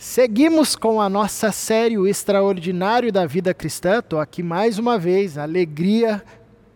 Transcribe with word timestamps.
Seguimos 0.00 0.76
com 0.76 1.00
a 1.00 1.08
nossa 1.08 1.50
série 1.50 1.98
O 1.98 2.06
Extraordinário 2.06 3.10
da 3.10 3.26
Vida 3.26 3.52
Cristã. 3.52 3.98
Estou 3.98 4.20
aqui 4.20 4.44
mais 4.44 4.78
uma 4.78 4.96
vez, 4.96 5.36
alegria 5.36 6.22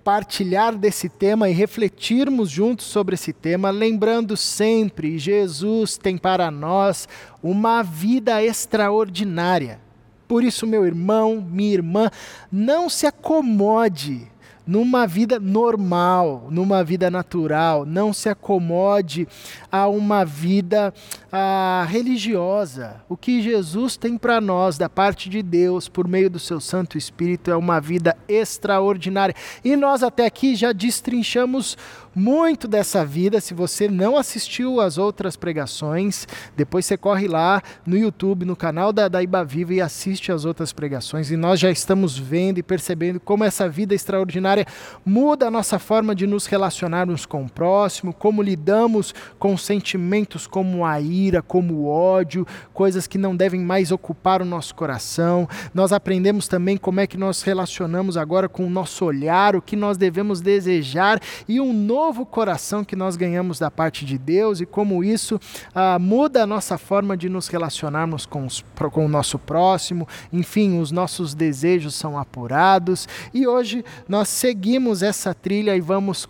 partilhar 0.02 0.76
desse 0.76 1.08
tema 1.08 1.48
e 1.48 1.52
refletirmos 1.52 2.50
juntos 2.50 2.86
sobre 2.86 3.14
esse 3.14 3.32
tema, 3.32 3.70
lembrando 3.70 4.36
sempre, 4.36 5.20
Jesus 5.20 5.96
tem 5.96 6.18
para 6.18 6.50
nós 6.50 7.08
uma 7.40 7.84
vida 7.84 8.42
extraordinária. 8.42 9.80
Por 10.26 10.42
isso, 10.42 10.66
meu 10.66 10.84
irmão, 10.84 11.46
minha 11.48 11.74
irmã, 11.74 12.10
não 12.50 12.88
se 12.88 13.06
acomode 13.06 14.31
numa 14.72 15.06
vida 15.06 15.38
normal, 15.38 16.48
numa 16.50 16.82
vida 16.82 17.10
natural, 17.10 17.84
não 17.84 18.10
se 18.10 18.30
acomode 18.30 19.28
a 19.70 19.86
uma 19.86 20.24
vida 20.24 20.94
ah, 21.30 21.86
religiosa. 21.86 22.96
O 23.06 23.14
que 23.14 23.42
Jesus 23.42 23.98
tem 23.98 24.16
para 24.16 24.40
nós, 24.40 24.78
da 24.78 24.88
parte 24.88 25.28
de 25.28 25.42
Deus, 25.42 25.90
por 25.90 26.08
meio 26.08 26.30
do 26.30 26.38
seu 26.38 26.58
Santo 26.58 26.96
Espírito, 26.96 27.50
é 27.50 27.56
uma 27.56 27.82
vida 27.82 28.16
extraordinária. 28.26 29.34
E 29.62 29.76
nós 29.76 30.02
até 30.02 30.24
aqui 30.24 30.56
já 30.56 30.72
destrinchamos 30.72 31.76
muito 32.14 32.68
dessa 32.68 33.04
vida. 33.04 33.40
Se 33.40 33.54
você 33.54 33.88
não 33.88 34.16
assistiu 34.16 34.80
às 34.80 34.98
outras 34.98 35.36
pregações, 35.36 36.26
depois 36.56 36.84
você 36.84 36.96
corre 36.96 37.26
lá 37.26 37.62
no 37.86 37.96
YouTube, 37.96 38.44
no 38.44 38.54
canal 38.54 38.92
da, 38.92 39.08
da 39.08 39.22
Iba 39.22 39.44
Viva 39.44 39.74
e 39.74 39.80
assiste 39.80 40.30
às 40.30 40.44
outras 40.44 40.72
pregações. 40.72 41.30
E 41.30 41.36
nós 41.36 41.58
já 41.58 41.70
estamos 41.70 42.18
vendo 42.18 42.58
e 42.58 42.62
percebendo 42.62 43.18
como 43.18 43.44
essa 43.44 43.68
vida 43.68 43.94
extraordinária 43.94 44.66
muda 45.04 45.46
a 45.46 45.50
nossa 45.50 45.78
forma 45.78 46.14
de 46.14 46.26
nos 46.26 46.46
relacionarmos 46.46 47.24
com 47.24 47.44
o 47.44 47.50
próximo, 47.50 48.12
como 48.12 48.42
lidamos 48.42 49.14
com 49.38 49.56
sentimentos 49.56 50.46
como 50.46 50.84
a 50.84 51.00
ira, 51.00 51.42
como 51.42 51.74
o 51.74 51.88
ódio, 51.88 52.46
coisas 52.72 53.06
que 53.06 53.18
não 53.18 53.34
devem 53.34 53.60
mais 53.60 53.90
ocupar 53.90 54.42
o 54.42 54.46
nosso 54.46 54.74
coração. 54.74 55.48
Nós 55.72 55.92
aprendemos 55.92 56.46
também 56.46 56.76
como 56.76 57.00
é 57.00 57.06
que 57.06 57.16
nós 57.16 57.42
relacionamos 57.42 58.16
agora 58.16 58.48
com 58.48 58.66
o 58.66 58.70
nosso 58.70 59.04
olhar, 59.04 59.56
o 59.56 59.62
que 59.62 59.76
nós 59.76 59.96
devemos 59.96 60.40
desejar 60.40 61.20
e 61.48 61.60
um 61.60 61.72
novo 61.72 62.01
novo 62.02 62.26
coração 62.26 62.84
que 62.84 62.96
nós 62.96 63.14
ganhamos 63.14 63.60
da 63.60 63.70
parte 63.70 64.04
de 64.04 64.18
Deus 64.18 64.60
e 64.60 64.66
como 64.66 65.04
isso 65.04 65.38
ah, 65.72 66.00
muda 66.00 66.42
a 66.42 66.46
nossa 66.46 66.76
forma 66.76 67.16
de 67.16 67.28
nos 67.28 67.46
relacionarmos 67.46 68.26
com, 68.26 68.44
os, 68.44 68.64
com 68.90 69.06
o 69.06 69.08
nosso 69.08 69.38
próximo, 69.38 70.08
enfim, 70.32 70.80
os 70.80 70.90
nossos 70.90 71.32
desejos 71.32 71.94
são 71.94 72.18
apurados. 72.18 73.06
E 73.32 73.46
hoje 73.46 73.84
nós 74.08 74.28
seguimos 74.28 75.00
essa 75.00 75.32
trilha 75.32 75.76
e 75.76 75.80
vamos 75.80 76.26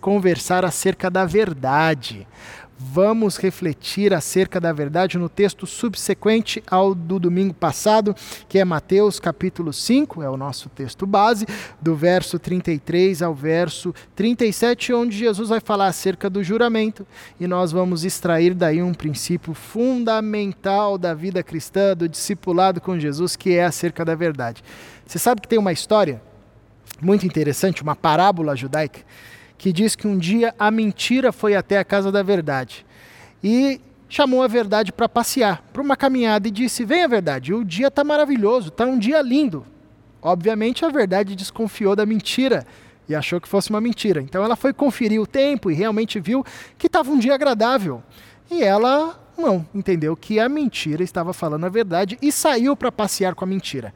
conversar 0.00 0.64
acerca 0.64 1.10
da 1.10 1.26
verdade 1.26 2.26
vamos 2.82 3.36
refletir 3.36 4.12
acerca 4.12 4.60
da 4.60 4.72
verdade 4.72 5.16
no 5.16 5.28
texto 5.28 5.66
subsequente 5.66 6.62
ao 6.66 6.94
do 6.94 7.18
domingo 7.18 7.54
passado, 7.54 8.14
que 8.48 8.58
é 8.58 8.64
Mateus 8.64 9.20
capítulo 9.20 9.72
5, 9.72 10.22
é 10.22 10.28
o 10.28 10.36
nosso 10.36 10.68
texto 10.68 11.06
base, 11.06 11.46
do 11.80 11.94
verso 11.94 12.38
33 12.38 13.22
ao 13.22 13.34
verso 13.34 13.94
37, 14.16 14.92
onde 14.92 15.16
Jesus 15.16 15.48
vai 15.48 15.60
falar 15.60 15.86
acerca 15.86 16.28
do 16.28 16.42
juramento, 16.42 17.06
e 17.38 17.46
nós 17.46 17.70
vamos 17.70 18.04
extrair 18.04 18.54
daí 18.54 18.82
um 18.82 18.92
princípio 18.92 19.54
fundamental 19.54 20.98
da 20.98 21.14
vida 21.14 21.42
cristã, 21.42 21.96
do 21.96 22.08
discipulado 22.08 22.80
com 22.80 22.98
Jesus, 22.98 23.36
que 23.36 23.54
é 23.54 23.64
acerca 23.64 24.04
da 24.04 24.14
verdade. 24.14 24.62
Você 25.06 25.18
sabe 25.18 25.40
que 25.40 25.48
tem 25.48 25.58
uma 25.58 25.72
história 25.72 26.20
muito 27.00 27.26
interessante, 27.26 27.82
uma 27.82 27.96
parábola 27.96 28.54
judaica, 28.54 29.00
que 29.62 29.72
diz 29.72 29.94
que 29.94 30.08
um 30.08 30.18
dia 30.18 30.52
a 30.58 30.72
mentira 30.72 31.30
foi 31.30 31.54
até 31.54 31.78
a 31.78 31.84
casa 31.84 32.10
da 32.10 32.20
verdade 32.20 32.84
e 33.44 33.80
chamou 34.08 34.42
a 34.42 34.48
verdade 34.48 34.92
para 34.92 35.08
passear, 35.08 35.62
para 35.72 35.80
uma 35.80 35.96
caminhada 35.96 36.48
e 36.48 36.50
disse: 36.50 36.84
Vem 36.84 37.04
a 37.04 37.06
verdade, 37.06 37.54
o 37.54 37.64
dia 37.64 37.86
está 37.86 38.02
maravilhoso, 38.02 38.70
está 38.70 38.84
um 38.84 38.98
dia 38.98 39.22
lindo. 39.22 39.64
Obviamente 40.20 40.84
a 40.84 40.88
verdade 40.88 41.36
desconfiou 41.36 41.94
da 41.94 42.04
mentira 42.04 42.66
e 43.08 43.14
achou 43.14 43.40
que 43.40 43.46
fosse 43.46 43.70
uma 43.70 43.80
mentira. 43.80 44.20
Então 44.20 44.42
ela 44.44 44.56
foi 44.56 44.72
conferir 44.72 45.20
o 45.20 45.28
tempo 45.28 45.70
e 45.70 45.74
realmente 45.74 46.18
viu 46.18 46.44
que 46.76 46.88
estava 46.88 47.12
um 47.12 47.18
dia 47.20 47.36
agradável. 47.36 48.02
E 48.50 48.64
ela 48.64 49.16
não 49.38 49.64
entendeu 49.72 50.16
que 50.16 50.40
a 50.40 50.48
mentira 50.48 51.04
estava 51.04 51.32
falando 51.32 51.66
a 51.66 51.68
verdade 51.68 52.18
e 52.20 52.32
saiu 52.32 52.74
para 52.76 52.90
passear 52.90 53.36
com 53.36 53.44
a 53.44 53.48
mentira. 53.48 53.94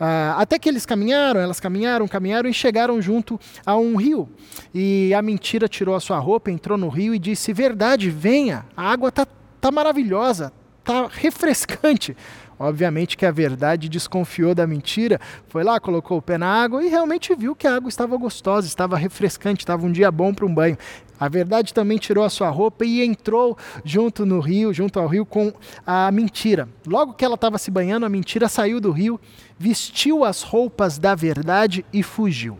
Ah, 0.00 0.36
até 0.38 0.58
que 0.58 0.68
eles 0.68 0.86
caminharam, 0.86 1.40
elas 1.40 1.58
caminharam, 1.58 2.06
caminharam 2.06 2.48
e 2.48 2.54
chegaram 2.54 3.00
junto 3.02 3.38
a 3.66 3.76
um 3.76 3.96
rio. 3.96 4.28
E 4.72 5.12
a 5.12 5.20
mentira 5.20 5.66
tirou 5.68 5.94
a 5.94 6.00
sua 6.00 6.18
roupa, 6.18 6.50
entrou 6.50 6.78
no 6.78 6.88
rio 6.88 7.14
e 7.14 7.18
disse: 7.18 7.52
Verdade, 7.52 8.08
venha, 8.10 8.64
a 8.76 8.90
água 8.90 9.08
está 9.08 9.26
tá 9.60 9.70
maravilhosa, 9.70 10.52
está 10.80 11.08
refrescante. 11.10 12.16
Obviamente 12.58 13.16
que 13.16 13.24
a 13.24 13.30
verdade 13.30 13.88
desconfiou 13.88 14.52
da 14.52 14.66
mentira, 14.66 15.20
foi 15.46 15.62
lá, 15.62 15.78
colocou 15.78 16.18
o 16.18 16.22
pé 16.22 16.36
na 16.36 16.48
água 16.48 16.84
e 16.84 16.88
realmente 16.88 17.32
viu 17.36 17.54
que 17.54 17.68
a 17.68 17.76
água 17.76 17.88
estava 17.88 18.16
gostosa, 18.16 18.66
estava 18.66 18.96
refrescante, 18.96 19.62
estava 19.62 19.86
um 19.86 19.92
dia 19.92 20.10
bom 20.10 20.34
para 20.34 20.44
um 20.44 20.52
banho. 20.52 20.76
A 21.18 21.28
verdade 21.28 21.74
também 21.74 21.98
tirou 21.98 22.24
a 22.24 22.30
sua 22.30 22.48
roupa 22.48 22.84
e 22.84 23.04
entrou 23.04 23.56
junto 23.84 24.24
no 24.24 24.38
rio, 24.38 24.72
junto 24.72 25.00
ao 25.00 25.06
rio, 25.06 25.26
com 25.26 25.52
a 25.86 26.10
mentira. 26.12 26.68
Logo 26.86 27.14
que 27.14 27.24
ela 27.24 27.34
estava 27.34 27.58
se 27.58 27.70
banhando, 27.70 28.06
a 28.06 28.08
mentira 28.08 28.48
saiu 28.48 28.80
do 28.80 28.92
rio, 28.92 29.20
vestiu 29.58 30.24
as 30.24 30.42
roupas 30.42 30.98
da 30.98 31.14
verdade 31.14 31.84
e 31.92 32.02
fugiu. 32.02 32.56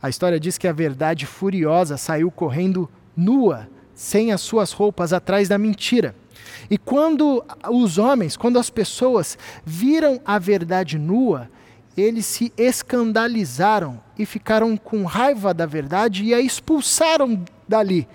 A 0.00 0.08
história 0.08 0.38
diz 0.38 0.56
que 0.58 0.68
a 0.68 0.72
verdade 0.72 1.26
furiosa 1.26 1.96
saiu 1.96 2.30
correndo 2.30 2.88
nua, 3.16 3.68
sem 3.94 4.32
as 4.32 4.40
suas 4.40 4.72
roupas, 4.72 5.12
atrás 5.12 5.48
da 5.48 5.58
mentira. 5.58 6.14
E 6.70 6.78
quando 6.78 7.44
os 7.70 7.98
homens, 7.98 8.36
quando 8.36 8.58
as 8.58 8.70
pessoas 8.70 9.36
viram 9.64 10.20
a 10.24 10.38
verdade 10.38 10.98
nua, 10.98 11.48
eles 11.96 12.26
se 12.26 12.52
escandalizaram 12.56 14.00
e 14.18 14.24
ficaram 14.24 14.76
com 14.76 15.04
raiva 15.04 15.52
da 15.52 15.66
verdade 15.66 16.24
e 16.24 16.34
a 16.34 16.40
expulsaram 16.40 17.44
dali. 17.68 18.08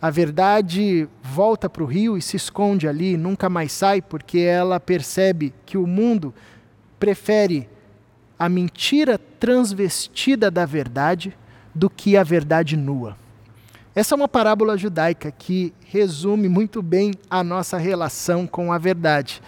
A 0.00 0.10
verdade 0.10 1.08
volta 1.22 1.68
para 1.68 1.82
o 1.82 1.86
rio 1.86 2.16
e 2.16 2.22
se 2.22 2.36
esconde 2.36 2.88
ali, 2.88 3.16
nunca 3.16 3.48
mais 3.48 3.70
sai, 3.70 4.02
porque 4.02 4.38
ela 4.38 4.80
percebe 4.80 5.54
que 5.64 5.78
o 5.78 5.86
mundo 5.86 6.34
prefere 6.98 7.68
a 8.38 8.48
mentira 8.48 9.16
transvestida 9.16 10.50
da 10.50 10.66
verdade 10.66 11.36
do 11.74 11.88
que 11.88 12.16
a 12.16 12.24
verdade 12.24 12.76
nua. 12.76 13.16
Essa 13.94 14.14
é 14.14 14.16
uma 14.16 14.28
parábola 14.28 14.76
judaica 14.76 15.30
que 15.30 15.72
resume 15.84 16.48
muito 16.48 16.82
bem 16.82 17.12
a 17.30 17.44
nossa 17.44 17.76
relação 17.76 18.46
com 18.46 18.72
a 18.72 18.78
verdade. 18.78 19.42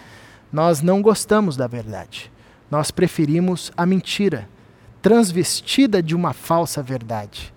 Nós 0.53 0.81
não 0.81 1.01
gostamos 1.01 1.57
da 1.57 1.67
verdade. 1.67 2.31
Nós 2.69 2.91
preferimos 2.91 3.71
a 3.75 3.85
mentira, 3.85 4.49
transvestida 5.01 6.01
de 6.01 6.15
uma 6.15 6.33
falsa 6.33 6.81
verdade. 6.81 7.53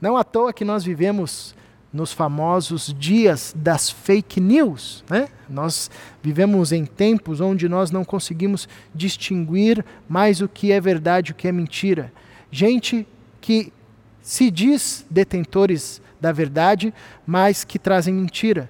Não 0.00 0.16
à 0.16 0.24
toa 0.24 0.52
que 0.52 0.64
nós 0.64 0.84
vivemos 0.84 1.54
nos 1.94 2.12
famosos 2.12 2.92
dias 2.98 3.54
das 3.56 3.88
fake 3.88 4.40
news. 4.40 5.04
Né? 5.08 5.28
Nós 5.48 5.88
vivemos 6.20 6.72
em 6.72 6.84
tempos 6.84 7.40
onde 7.40 7.68
nós 7.68 7.92
não 7.92 8.04
conseguimos 8.04 8.68
distinguir 8.92 9.84
mais 10.08 10.40
o 10.40 10.48
que 10.48 10.72
é 10.72 10.80
verdade 10.80 11.30
e 11.30 11.32
o 11.32 11.34
que 11.36 11.46
é 11.46 11.52
mentira. 11.52 12.12
Gente 12.50 13.06
que 13.40 13.72
se 14.20 14.50
diz 14.50 15.06
detentores 15.08 16.02
da 16.20 16.32
verdade, 16.32 16.92
mas 17.24 17.62
que 17.62 17.78
trazem 17.78 18.12
mentira. 18.12 18.68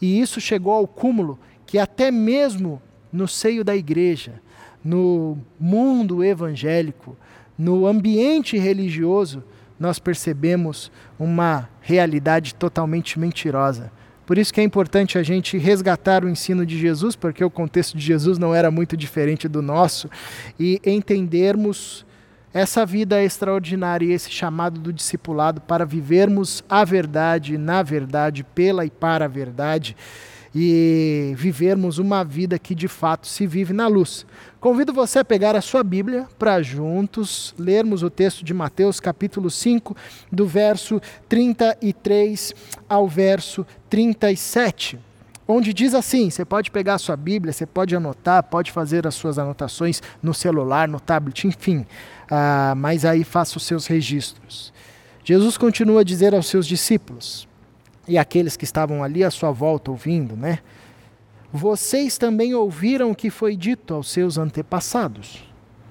E 0.00 0.20
isso 0.20 0.40
chegou 0.40 0.72
ao 0.72 0.88
cúmulo 0.88 1.38
que 1.64 1.78
até 1.78 2.10
mesmo 2.10 2.82
no 3.12 3.28
seio 3.28 3.62
da 3.62 3.76
igreja, 3.76 4.42
no 4.84 5.38
mundo 5.58 6.22
evangélico, 6.22 7.16
no 7.56 7.86
ambiente 7.86 8.58
religioso, 8.58 9.42
nós 9.80 9.98
percebemos 9.98 10.90
uma 11.18 11.68
realidade 11.80 12.54
totalmente 12.54 13.18
mentirosa. 13.18 13.90
Por 14.26 14.38
isso 14.38 14.52
que 14.52 14.60
é 14.60 14.64
importante 14.64 15.18
a 15.18 15.22
gente 15.22 15.58
resgatar 15.58 16.24
o 16.24 16.28
ensino 16.28 16.64
de 16.64 16.78
Jesus, 16.78 17.14
porque 17.14 17.44
o 17.44 17.50
contexto 17.50 17.96
de 17.96 18.04
Jesus 18.04 18.38
não 18.38 18.54
era 18.54 18.70
muito 18.70 18.96
diferente 18.96 19.48
do 19.48 19.60
nosso, 19.60 20.08
e 20.58 20.80
entendermos 20.84 22.06
essa 22.52 22.86
vida 22.86 23.22
extraordinária 23.22 24.06
e 24.06 24.12
esse 24.12 24.30
chamado 24.30 24.80
do 24.80 24.92
discipulado 24.92 25.60
para 25.60 25.84
vivermos 25.84 26.64
a 26.68 26.84
verdade, 26.84 27.58
na 27.58 27.82
verdade, 27.82 28.44
pela 28.44 28.86
e 28.86 28.90
para 28.90 29.24
a 29.24 29.28
verdade 29.28 29.96
e 30.54 31.34
vivermos 31.36 31.98
uma 31.98 32.22
vida 32.22 32.58
que 32.58 32.74
de 32.74 32.86
fato 32.86 33.26
se 33.26 33.46
vive 33.46 33.72
na 33.72 33.88
luz. 33.88 34.24
Convido 34.60 34.92
você 34.92 35.18
a 35.18 35.24
pegar 35.24 35.56
a 35.56 35.60
sua 35.60 35.82
Bíblia 35.82 36.28
para 36.38 36.62
juntos 36.62 37.54
lermos 37.58 38.02
o 38.02 38.10
texto 38.10 38.44
de 38.44 38.54
Mateus, 38.54 39.00
capítulo 39.00 39.50
5, 39.50 39.96
do 40.30 40.46
verso 40.46 41.00
33 41.28 42.54
ao 42.88 43.08
verso 43.08 43.66
37 43.90 44.98
onde 45.46 45.74
diz 45.74 45.94
assim: 45.94 46.30
você 46.30 46.42
pode 46.42 46.70
pegar 46.70 46.94
a 46.94 46.98
sua 46.98 47.16
Bíblia, 47.18 47.52
você 47.52 47.66
pode 47.66 47.94
anotar, 47.94 48.42
pode 48.44 48.72
fazer 48.72 49.06
as 49.06 49.14
suas 49.14 49.38
anotações 49.38 50.00
no 50.22 50.32
celular, 50.32 50.88
no 50.88 50.98
tablet, 50.98 51.46
enfim, 51.46 51.84
ah, 52.30 52.72
mas 52.74 53.04
aí 53.04 53.24
faça 53.24 53.58
os 53.58 53.64
seus 53.64 53.86
registros. 53.86 54.72
Jesus 55.22 55.58
continua 55.58 56.00
a 56.00 56.04
dizer 56.04 56.34
aos 56.34 56.46
seus 56.46 56.66
discípulos 56.66 57.46
e 58.06 58.18
aqueles 58.18 58.56
que 58.56 58.64
estavam 58.64 59.02
ali 59.02 59.24
à 59.24 59.30
sua 59.30 59.50
volta 59.50 59.90
ouvindo, 59.90 60.36
né? 60.36 60.60
vocês 61.56 62.18
também 62.18 62.52
ouviram 62.52 63.12
o 63.12 63.14
que 63.14 63.30
foi 63.30 63.54
dito 63.54 63.94
aos 63.94 64.10
seus 64.10 64.36
antepassados. 64.36 65.44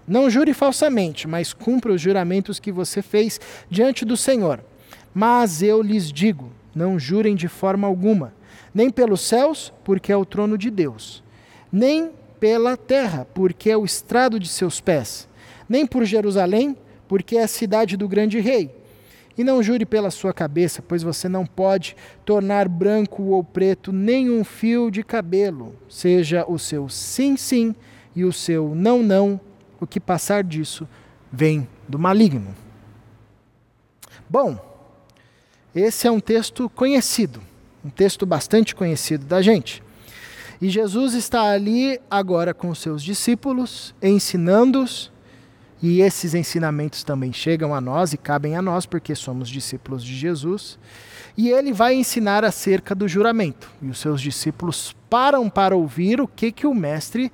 Não 0.05 0.29
jure 0.29 0.53
falsamente, 0.53 1.25
mas 1.25 1.53
cumpra 1.53 1.93
os 1.93 2.01
juramentos 2.01 2.59
que 2.59 2.69
você 2.69 3.01
fez 3.01 3.39
diante 3.69 4.03
do 4.03 4.17
Senhor. 4.17 4.61
Mas 5.13 5.63
eu 5.63 5.81
lhes 5.81 6.11
digo: 6.11 6.51
não 6.75 6.99
jurem 6.99 7.33
de 7.33 7.47
forma 7.47 7.87
alguma, 7.87 8.33
nem 8.73 8.89
pelos 8.89 9.21
céus, 9.21 9.71
porque 9.85 10.11
é 10.11 10.17
o 10.17 10.25
trono 10.25 10.57
de 10.57 10.69
Deus, 10.69 11.23
nem 11.71 12.11
pela 12.41 12.75
terra, 12.75 13.25
porque 13.33 13.69
é 13.69 13.77
o 13.77 13.85
estrado 13.85 14.37
de 14.37 14.49
seus 14.49 14.81
pés, 14.81 15.29
nem 15.69 15.87
por 15.87 16.03
Jerusalém, 16.03 16.75
porque 17.07 17.37
é 17.37 17.43
a 17.43 17.47
cidade 17.47 17.95
do 17.95 18.09
grande 18.09 18.41
rei. 18.41 18.69
E 19.37 19.43
não 19.43 19.63
jure 19.63 19.85
pela 19.85 20.11
sua 20.11 20.31
cabeça, 20.33 20.81
pois 20.81 21.01
você 21.01 21.27
não 21.27 21.45
pode 21.45 21.95
tornar 22.23 22.67
branco 22.67 23.23
ou 23.23 23.43
preto 23.43 23.91
nenhum 23.91 24.43
fio 24.43 24.91
de 24.91 25.03
cabelo, 25.03 25.75
seja 25.89 26.45
o 26.47 26.59
seu 26.59 26.87
sim, 26.87 27.35
sim 27.35 27.75
e 28.15 28.23
o 28.23 28.31
seu 28.31 28.75
não, 28.75 29.01
não, 29.01 29.39
o 29.79 29.87
que 29.87 29.99
passar 29.99 30.43
disso 30.43 30.87
vem 31.31 31.67
do 31.87 31.97
maligno. 31.97 32.55
Bom, 34.29 34.57
esse 35.75 36.07
é 36.07 36.11
um 36.11 36.19
texto 36.19 36.69
conhecido, 36.69 37.41
um 37.83 37.89
texto 37.89 38.25
bastante 38.25 38.75
conhecido 38.75 39.25
da 39.25 39.41
gente. 39.41 39.81
E 40.61 40.69
Jesus 40.69 41.13
está 41.13 41.51
ali 41.51 41.99
agora 42.09 42.53
com 42.53 42.73
seus 42.73 43.03
discípulos, 43.03 43.93
ensinando-os 44.01 45.11
e 45.83 45.99
esses 45.99 46.33
ensinamentos 46.33 47.03
também 47.03 47.33
chegam 47.33 47.75
a 47.75 47.81
nós 47.81 48.13
e 48.13 48.17
cabem 48.17 48.55
a 48.55 48.61
nós, 48.61 48.85
porque 48.85 49.13
somos 49.13 49.49
discípulos 49.49 50.01
de 50.01 50.15
Jesus. 50.15 50.79
E 51.35 51.49
ele 51.49 51.73
vai 51.73 51.93
ensinar 51.93 52.45
acerca 52.45 52.95
do 52.95 53.05
juramento. 53.05 53.69
E 53.81 53.89
os 53.89 53.99
seus 53.99 54.21
discípulos 54.21 54.95
param 55.09 55.49
para 55.49 55.75
ouvir 55.75 56.21
o 56.21 56.27
que, 56.27 56.53
que 56.53 56.65
o 56.65 56.73
mestre 56.73 57.29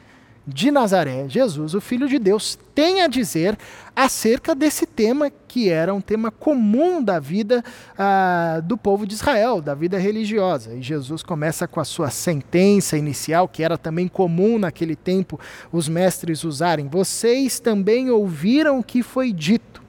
de 0.50 0.72
Nazaré, 0.72 1.30
Jesus, 1.30 1.74
o 1.76 1.82
Filho 1.82 2.08
de 2.08 2.18
Deus, 2.18 2.58
tem 2.74 3.02
a 3.02 3.08
dizer 3.08 3.58
acerca 3.96 4.56
desse 4.56 4.86
tema 4.86 5.32
que 5.48 5.70
era 5.70 5.94
um 5.94 6.02
tema 6.02 6.32
comum 6.32 7.04
da 7.04 7.20
vida 7.20 7.64
ah, 7.98 8.62
do 8.64 8.78
povo 8.78 9.06
de 9.06 9.14
Israel, 9.14 9.62
da 9.62 9.76
vida 9.76 9.98
religiosa. 9.98 10.74
E 10.74 10.82
Jesus 10.82 11.22
começa 11.22 11.68
com 11.68 11.80
a 11.80 11.86
sua 11.86 12.10
sentença 12.10 12.98
inicial, 12.98 13.48
que 13.48 13.64
era 13.64 13.78
também 13.78 14.08
comum 14.08 14.58
naquele 14.58 14.96
tempo 14.96 15.40
os 15.72 15.88
mestres 15.88 16.44
usarem: 16.44 16.88
Vocês 16.88 17.60
também 17.60 18.10
ouviram 18.10 18.80
o 18.80 18.84
que 18.84 19.04
foi 19.04 19.32
dito 19.32 19.82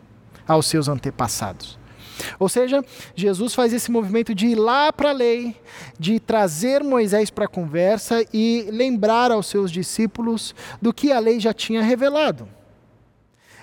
aos 0.47 0.67
seus 0.67 0.89
antepassados. 0.89 1.80
Ou 2.39 2.49
seja, 2.49 2.85
Jesus 3.15 3.55
faz 3.55 3.73
esse 3.73 3.91
movimento 3.91 4.35
de 4.35 4.49
ir 4.49 4.55
lá 4.55 4.93
para 4.93 5.11
a 5.11 5.13
lei, 5.13 5.57
de 5.99 6.19
trazer 6.19 6.83
Moisés 6.83 7.31
para 7.31 7.45
a 7.45 7.49
conversa 7.49 8.25
e 8.33 8.69
lembrar 8.71 9.31
aos 9.31 9.47
seus 9.47 9.71
discípulos 9.71 10.55
do 10.81 10.93
que 10.93 11.13
a 11.13 11.19
lei 11.19 11.41
já 11.41 11.53
tinha 11.53 11.83
revelado. 11.83 12.49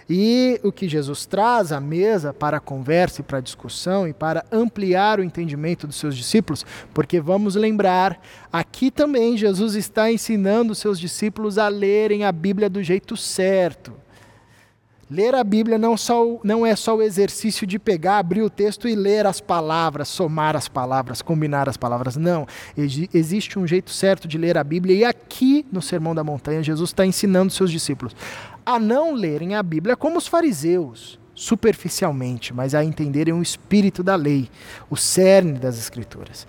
E 0.10 0.60
o 0.64 0.72
que 0.72 0.88
Jesus 0.88 1.26
traz 1.26 1.74
à 1.74 1.82
mesa 1.82 2.34
para 2.34 2.58
a 2.58 2.62
conversa 2.62 3.20
e 3.20 3.24
para 3.24 3.40
a 3.40 3.42
discussão 3.42 4.08
e 4.08 4.14
para 4.14 4.46
ampliar 4.52 5.20
o 5.20 5.24
entendimento 5.24 5.86
dos 5.86 5.98
seus 5.98 6.16
discípulos, 6.16 6.66
porque 6.94 7.20
vamos 7.20 7.56
lembrar, 7.56 8.22
aqui 8.52 8.90
também 8.90 9.36
Jesus 9.36 9.76
está 9.76 10.10
ensinando 10.10 10.72
os 10.72 10.78
seus 10.78 10.98
discípulos 10.98 11.58
a 11.58 11.68
lerem 11.68 12.24
a 12.24 12.32
Bíblia 12.32 12.70
do 12.70 12.82
jeito 12.82 13.18
certo. 13.18 13.94
Ler 15.10 15.34
a 15.36 15.44
Bíblia 15.44 15.78
não, 15.78 15.96
só, 15.96 16.38
não 16.44 16.66
é 16.66 16.76
só 16.76 16.98
o 16.98 17.02
exercício 17.02 17.66
de 17.66 17.80
pegar, 17.80 18.18
abrir 18.18 18.42
o 18.42 18.50
texto 18.50 18.90
e 18.90 18.96
ler 18.96 19.26
as 19.26 19.40
palavras, 19.40 20.10
somar 20.10 20.54
as 20.56 20.68
palavras, 20.68 21.22
combinar 21.22 21.70
as 21.70 21.78
palavras. 21.78 22.18
Não. 22.18 22.46
Existe 22.76 23.58
um 23.58 23.66
jeito 23.66 23.90
certo 23.90 24.28
de 24.28 24.38
ler 24.38 24.58
a 24.58 24.64
Bíblia. 24.64 24.96
E 24.98 25.06
aqui 25.06 25.66
no 25.72 25.82
Sermão 25.82 26.14
da 26.14 26.26
Montanha, 26.26 26.62
Jesus 26.62 26.90
está 26.90 27.06
ensinando 27.06 27.54
seus 27.54 27.72
discípulos 27.72 28.14
a 28.66 28.78
não 28.78 29.14
lerem 29.14 29.56
a 29.56 29.64
Bíblia 29.64 29.96
como 29.96 30.18
os 30.18 30.28
fariseus, 30.28 31.18
superficialmente, 31.34 32.54
mas 32.54 32.76
a 32.76 32.84
entenderem 32.84 33.34
o 33.34 33.42
espírito 33.42 34.04
da 34.04 34.16
lei, 34.16 34.50
o 34.90 34.98
cerne 34.98 35.54
das 35.54 35.78
Escrituras. 35.78 36.46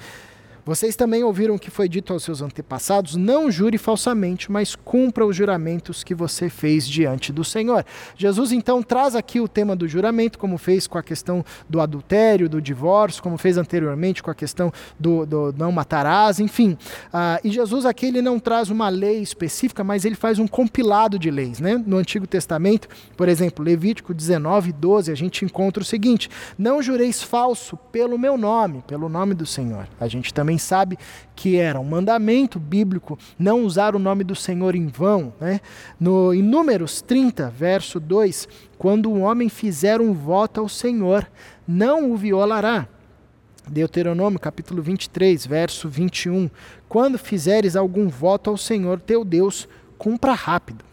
Vocês 0.69 0.95
também 0.95 1.25
ouviram 1.25 1.55
o 1.55 1.59
que 1.59 1.71
foi 1.71 1.89
dito 1.89 2.13
aos 2.13 2.23
seus 2.23 2.43
antepassados: 2.43 3.17
não 3.17 3.51
jure 3.51 3.79
falsamente, 3.79 4.53
mas 4.53 4.77
cumpra 4.77 5.25
os 5.25 5.35
juramentos 5.35 6.05
que 6.05 6.15
você 6.15 6.51
fez 6.51 6.87
diante 6.87 7.33
do 7.33 7.43
Senhor. 7.43 7.87
Jesus 8.15 8.53
então 8.53 8.83
traz 8.83 9.17
aqui 9.17 9.41
o 9.41 9.49
tema 9.49 9.75
do 9.75 9.89
juramento, 9.89 10.39
como 10.39 10.59
fez 10.59 10.87
com 10.87 10.99
a 10.99 11.03
questão 11.03 11.43
do 11.71 11.81
adultério, 11.81 12.51
do 12.51 12.61
divórcio, 12.61 13.23
como 13.23 13.39
fez 13.39 13.57
anteriormente 13.57 14.23
com 14.23 14.31
a 14.31 14.35
questão 14.35 14.71
do, 15.01 15.25
do 15.25 15.55
não 15.57 15.73
matarás, 15.73 16.39
enfim. 16.39 16.77
Ah, 17.11 17.41
e 17.43 17.51
Jesus 17.51 17.87
aqui 17.87 18.05
ele 18.05 18.21
não 18.21 18.39
traz 18.39 18.69
uma 18.69 18.91
lei 18.91 19.23
específica, 19.23 19.83
mas 19.83 20.05
ele 20.05 20.17
faz 20.17 20.39
um 20.39 20.47
compilado 20.47 21.19
de 21.19 21.31
leis. 21.31 21.61
Né? 21.61 21.83
No 21.87 21.97
Antigo 21.97 22.27
Testamento, 22.27 22.89
por 23.17 23.27
exemplo, 23.27 23.65
Levítico 23.65 24.13
19, 24.13 24.73
12, 24.73 25.11
a 25.11 25.15
gente 25.15 25.47
encontra 25.47 25.83
o 25.83 25.87
seguinte: 25.87 26.29
Não 26.59 26.83
jureis 26.83 27.23
falso 27.23 27.75
pelo 27.91 28.19
meu 28.19 28.37
nome, 28.37 28.85
pelo 28.87 29.09
nome 29.09 29.33
do 29.33 29.47
Senhor. 29.47 29.89
A 29.99 30.07
gente 30.07 30.35
também 30.35 30.58
sabe 30.59 30.99
que 31.35 31.57
era 31.57 31.79
um 31.79 31.85
mandamento 31.85 32.59
bíblico 32.59 33.19
não 33.39 33.63
usar 33.63 33.95
o 33.95 33.99
nome 33.99 34.25
do 34.25 34.35
Senhor 34.35 34.75
em 34.75 34.87
vão. 34.87 35.33
Né? 35.41 35.61
No, 35.99 36.35
em 36.35 36.43
Números 36.43 37.01
30, 37.01 37.51
verso 37.51 38.01
2, 38.01 38.49
quando 38.77 39.11
um 39.11 39.23
homem 39.23 39.49
fizer 39.49 40.01
um 40.01 40.13
voto 40.13 40.61
ao 40.61 40.69
Senhor, 40.69 41.29
não 41.67 42.11
o 42.11 42.17
violará. 42.17 42.89
Deuteronômio 43.69 44.41
capítulo 44.41 44.83
23, 44.83 45.47
verso 45.47 45.89
21. 45.89 46.51
Quando 46.89 47.19
fizeres 47.19 47.77
algum 47.77 48.09
voto 48.09 48.51
ao 48.51 48.57
Senhor 48.57 49.01
teu 49.01 49.25
Deus, 49.25 49.69
cumpra 49.99 50.33
rápido. 50.33 50.88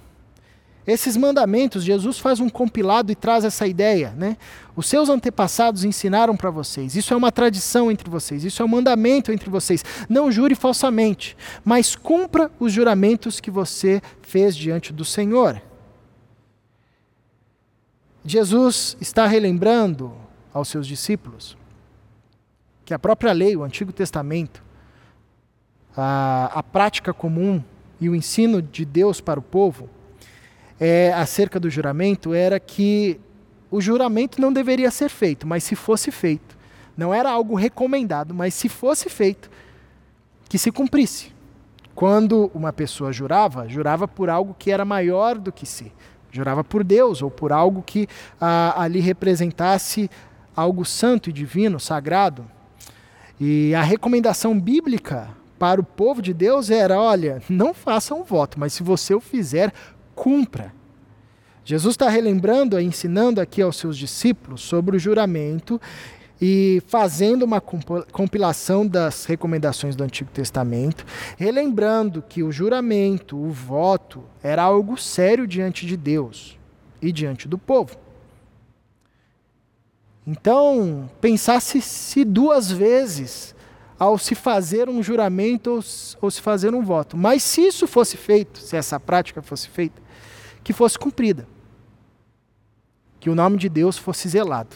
Esses 0.88 1.18
mandamentos, 1.18 1.84
Jesus 1.84 2.20
faz 2.20 2.40
um 2.40 2.48
compilado 2.48 3.12
e 3.12 3.16
traz 3.16 3.44
essa 3.44 3.66
ideia, 3.66 4.14
né? 4.16 4.38
Os 4.76 4.86
seus 4.88 5.10
antepassados 5.10 5.84
ensinaram 5.84 6.38
para 6.38 6.52
vocês. 6.52 6.96
Isso 6.96 7.12
é 7.12 7.18
uma 7.18 7.32
tradição 7.32 7.90
entre 7.90 8.08
vocês, 8.08 8.44
isso 8.44 8.62
é 8.62 8.66
um 8.66 8.70
mandamento 8.70 9.32
entre 9.32 9.50
vocês. 9.50 9.84
Não 10.08 10.32
jure 10.32 10.54
falsamente, 10.54 11.36
mas 11.64 11.96
cumpra 11.96 12.52
os 12.60 12.72
juramentos 12.72 13.40
que 13.40 13.50
você 13.50 14.00
fez 14.22 14.56
diante 14.56 14.94
do 14.94 15.04
Senhor. 15.04 15.60
Jesus 18.24 18.96
está 19.02 19.26
relembrando 19.26 20.14
aos 20.54 20.68
seus 20.68 20.86
discípulos 20.86 21.58
que 22.84 22.94
a 22.94 23.00
própria 23.00 23.32
lei, 23.32 23.56
o 23.56 23.64
Antigo 23.64 23.92
Testamento, 23.92 24.64
a, 25.98 26.52
a 26.54 26.62
prática 26.62 27.12
comum 27.12 27.64
e 28.00 28.08
o 28.08 28.16
ensino 28.16 28.62
de 28.62 28.86
Deus 28.86 29.20
para 29.20 29.40
o 29.40 29.44
povo 29.44 29.90
é, 30.80 31.14
acerca 31.14 31.60
do 31.60 31.70
juramento 31.70 32.34
era 32.34 32.60
que 32.60 33.20
o 33.72 33.82
juramento 33.82 34.40
não 34.40 34.54
deveria 34.54 34.92
ser 34.92 35.10
feito, 35.10 35.48
mas 35.48 35.64
se 35.64 35.76
fosse 35.76 36.12
feito, 36.12 36.58
não 36.96 37.14
era 37.14 37.30
algo 37.30 37.56
recomendado, 37.56 38.34
mas 38.34 38.54
se 38.54 38.70
fosse 38.70 39.10
feito, 39.10 39.50
que 40.48 40.58
se 40.58 40.72
cumprisse. 40.72 41.34
Quando 41.94 42.52
uma 42.54 42.74
pessoa 42.74 43.12
jurava, 43.12 43.68
jurava 43.68 44.08
por 44.08 44.30
algo 44.30 44.56
que 44.58 44.70
era 44.70 44.84
maior 44.84 45.38
do 45.38 45.52
que 45.52 45.66
si. 45.66 45.92
Jurava 46.32 46.64
por 46.64 46.84
Deus 46.84 47.22
ou 47.22 47.32
por 47.32 47.54
algo 47.54 47.82
que 47.82 48.08
ah, 48.40 48.74
ali 48.78 49.00
representasse 49.00 50.10
algo 50.56 50.84
santo 50.84 51.30
e 51.30 51.34
divino, 51.34 51.80
sagrado. 51.80 52.46
E 53.40 53.74
a 53.74 53.82
recomendação 53.82 54.60
bíblica 54.60 55.30
para 55.58 55.80
o 55.80 55.84
povo 55.84 56.22
de 56.22 56.34
Deus 56.34 56.70
era: 56.70 57.00
olha, 57.00 57.42
não 57.50 57.74
faça 57.74 58.14
um 58.14 58.24
voto, 58.24 58.60
mas 58.60 58.74
se 58.74 58.84
você 58.84 59.14
o 59.14 59.22
fizer, 59.22 59.72
cumpra. 60.16 60.74
Jesus 61.64 61.94
está 61.94 62.10
relembrando, 62.10 62.80
ensinando 62.80 63.42
aqui 63.42 63.62
aos 63.62 63.76
seus 63.76 63.98
discípulos 63.98 64.62
sobre 64.62 64.96
o 64.96 65.00
juramento 65.00 65.82
e 66.40 66.82
fazendo 66.88 67.44
uma 67.44 67.62
compilação 67.62 68.86
das 68.86 69.26
recomendações 69.26 69.96
do 69.96 70.04
Antigo 70.04 70.30
Testamento, 70.32 71.06
relembrando 71.38 72.22
que 72.22 72.44
o 72.44 72.52
juramento, 72.52 73.38
o 73.38 73.52
voto, 73.52 74.24
era 74.44 74.64
algo 74.64 74.98
sério 74.98 75.48
diante 75.48 75.86
de 75.86 75.96
Deus 75.96 76.58
e 77.02 77.12
diante 77.12 77.48
do 77.48 77.58
povo. 77.58 77.98
Então, 80.28 81.10
pensasse 81.22 81.82
se 81.82 82.26
duas 82.26 82.72
vezes 82.72 83.56
ao 83.98 84.18
se 84.18 84.36
fazer 84.36 84.90
um 84.90 85.02
juramento 85.02 85.80
ou 86.22 86.32
se 86.32 86.42
fazer 86.42 86.74
um 86.74 86.84
voto. 86.84 87.16
Mas 87.16 87.44
se 87.44 87.62
isso 87.62 87.88
fosse 87.88 88.18
feito, 88.18 88.60
se 88.60 88.76
essa 88.76 89.00
prática 89.00 89.42
fosse 89.42 89.70
feita, 89.70 90.02
que 90.66 90.74
fosse 90.74 90.98
cumprida. 90.98 91.48
Que 93.20 93.30
o 93.30 93.36
nome 93.36 93.58
de 93.58 93.70
Deus 93.70 93.98
fosse 93.98 94.28
zelado. 94.28 94.76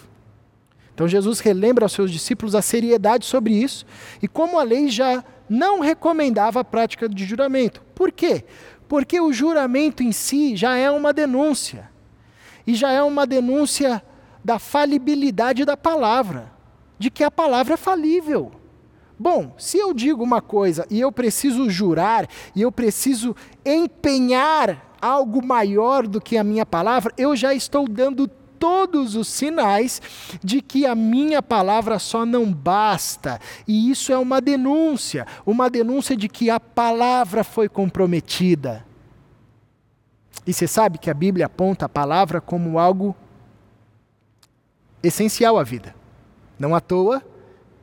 Então 0.94 1.08
Jesus 1.08 1.40
relembra 1.40 1.84
aos 1.84 1.94
seus 1.94 2.12
discípulos 2.12 2.54
a 2.54 2.62
seriedade 2.62 3.26
sobre 3.26 3.54
isso 3.56 3.86
e 4.22 4.28
como 4.28 4.60
a 4.60 4.64
lei 4.64 4.88
já 4.90 5.24
não 5.50 5.80
recomendava 5.80 6.60
a 6.60 6.64
prática 6.64 7.10
de 7.10 7.26
juramento. 7.26 7.82
Por 7.96 8.12
quê? 8.12 8.46
Porque 8.88 9.20
o 9.20 9.34
juramento 9.34 10.04
em 10.04 10.12
si 10.12 10.56
já 10.56 10.78
é 10.78 10.92
uma 10.92 11.12
denúncia. 11.12 11.90
E 12.68 12.76
já 12.76 12.92
é 12.92 13.02
uma 13.02 13.26
denúncia 13.26 14.04
da 14.46 14.60
falibilidade 14.60 15.66
da 15.66 15.76
palavra, 15.76 16.52
de 17.00 17.10
que 17.10 17.24
a 17.24 17.32
palavra 17.32 17.74
é 17.74 17.78
falível. 17.78 18.52
Bom, 19.18 19.56
se 19.58 19.80
eu 19.80 19.92
digo 19.94 20.24
uma 20.24 20.42
coisa 20.42 20.86
e 20.90 21.00
eu 21.00 21.12
preciso 21.12 21.68
jurar 21.70 22.28
e 22.56 22.62
eu 22.62 22.72
preciso 22.72 23.36
empenhar 23.66 24.89
algo 25.02 25.46
maior 25.46 26.08
do 26.08 26.22
que 26.22 26.38
a 26.38 26.44
minha 26.44 26.66
palavra, 26.66 27.14
eu 27.18 27.36
já 27.36 27.54
estou 27.54 27.88
dando 27.88 28.28
todos 28.60 29.16
os 29.16 29.28
sinais 29.28 30.02
de 30.44 30.62
que 30.62 30.86
a 30.86 30.94
minha 30.94 31.42
palavra 31.42 31.98
só 31.98 32.26
não 32.26 32.52
basta. 32.52 33.40
E 33.68 33.90
isso 33.90 34.12
é 34.12 34.18
uma 34.18 34.42
denúncia, 34.42 35.26
uma 35.46 35.70
denúncia 35.70 36.16
de 36.16 36.28
que 36.28 36.50
a 36.50 36.60
palavra 36.60 37.44
foi 37.44 37.70
comprometida. 37.70 38.86
E 40.46 40.54
você 40.54 40.68
sabe 40.68 40.98
que 40.98 41.10
a 41.10 41.14
Bíblia 41.14 41.46
aponta 41.46 41.86
a 41.86 41.90
palavra 41.90 42.42
como 42.42 42.78
algo 42.78 43.16
essencial 45.02 45.58
à 45.58 45.64
vida. 45.64 45.96
Não 46.58 46.76
à 46.76 46.82
toa 46.82 47.24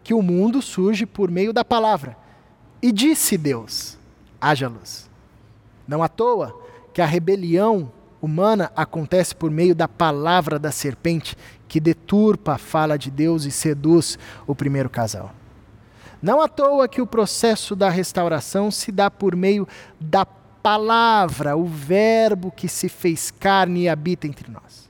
que 0.04 0.12
o 0.12 0.22
mundo 0.22 0.60
surge 0.60 1.06
por 1.06 1.30
meio 1.30 1.52
da 1.52 1.64
palavra. 1.64 2.16
E 2.82 2.92
disse 2.92 3.38
Deus: 3.38 3.98
haja 4.40 4.68
luz. 4.68 5.08
Não 5.88 6.02
à 6.02 6.08
toa 6.08 6.65
que 6.96 7.02
a 7.02 7.04
rebelião 7.04 7.92
humana 8.22 8.72
acontece 8.74 9.36
por 9.36 9.50
meio 9.50 9.74
da 9.74 9.86
palavra 9.86 10.58
da 10.58 10.72
serpente 10.72 11.36
que 11.68 11.78
deturpa 11.78 12.54
a 12.54 12.58
fala 12.58 12.96
de 12.96 13.10
Deus 13.10 13.44
e 13.44 13.50
seduz 13.50 14.18
o 14.46 14.54
primeiro 14.54 14.88
casal. 14.88 15.34
Não 16.22 16.40
à 16.40 16.48
toa 16.48 16.88
que 16.88 17.02
o 17.02 17.06
processo 17.06 17.76
da 17.76 17.90
restauração 17.90 18.70
se 18.70 18.90
dá 18.90 19.10
por 19.10 19.36
meio 19.36 19.68
da 20.00 20.24
palavra, 20.24 21.54
o 21.54 21.66
Verbo 21.66 22.50
que 22.50 22.66
se 22.66 22.88
fez 22.88 23.30
carne 23.30 23.82
e 23.82 23.88
habita 23.90 24.26
entre 24.26 24.50
nós. 24.50 24.88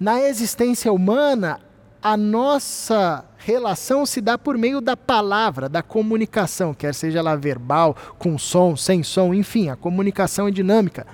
Na 0.00 0.20
existência 0.22 0.92
humana, 0.92 1.60
a 2.02 2.16
nossa 2.16 3.24
relação 3.38 4.04
se 4.04 4.20
dá 4.20 4.36
por 4.36 4.58
meio 4.58 4.80
da 4.80 4.96
palavra, 4.96 5.68
da 5.68 5.82
comunicação, 5.82 6.74
quer 6.74 6.94
seja 6.94 7.20
ela 7.20 7.36
verbal, 7.36 7.96
com 8.18 8.36
som, 8.36 8.76
sem 8.76 9.02
som, 9.02 9.32
enfim, 9.32 9.68
a 9.68 9.76
comunicação 9.76 10.48
é 10.48 10.50
dinâmica. 10.50 11.06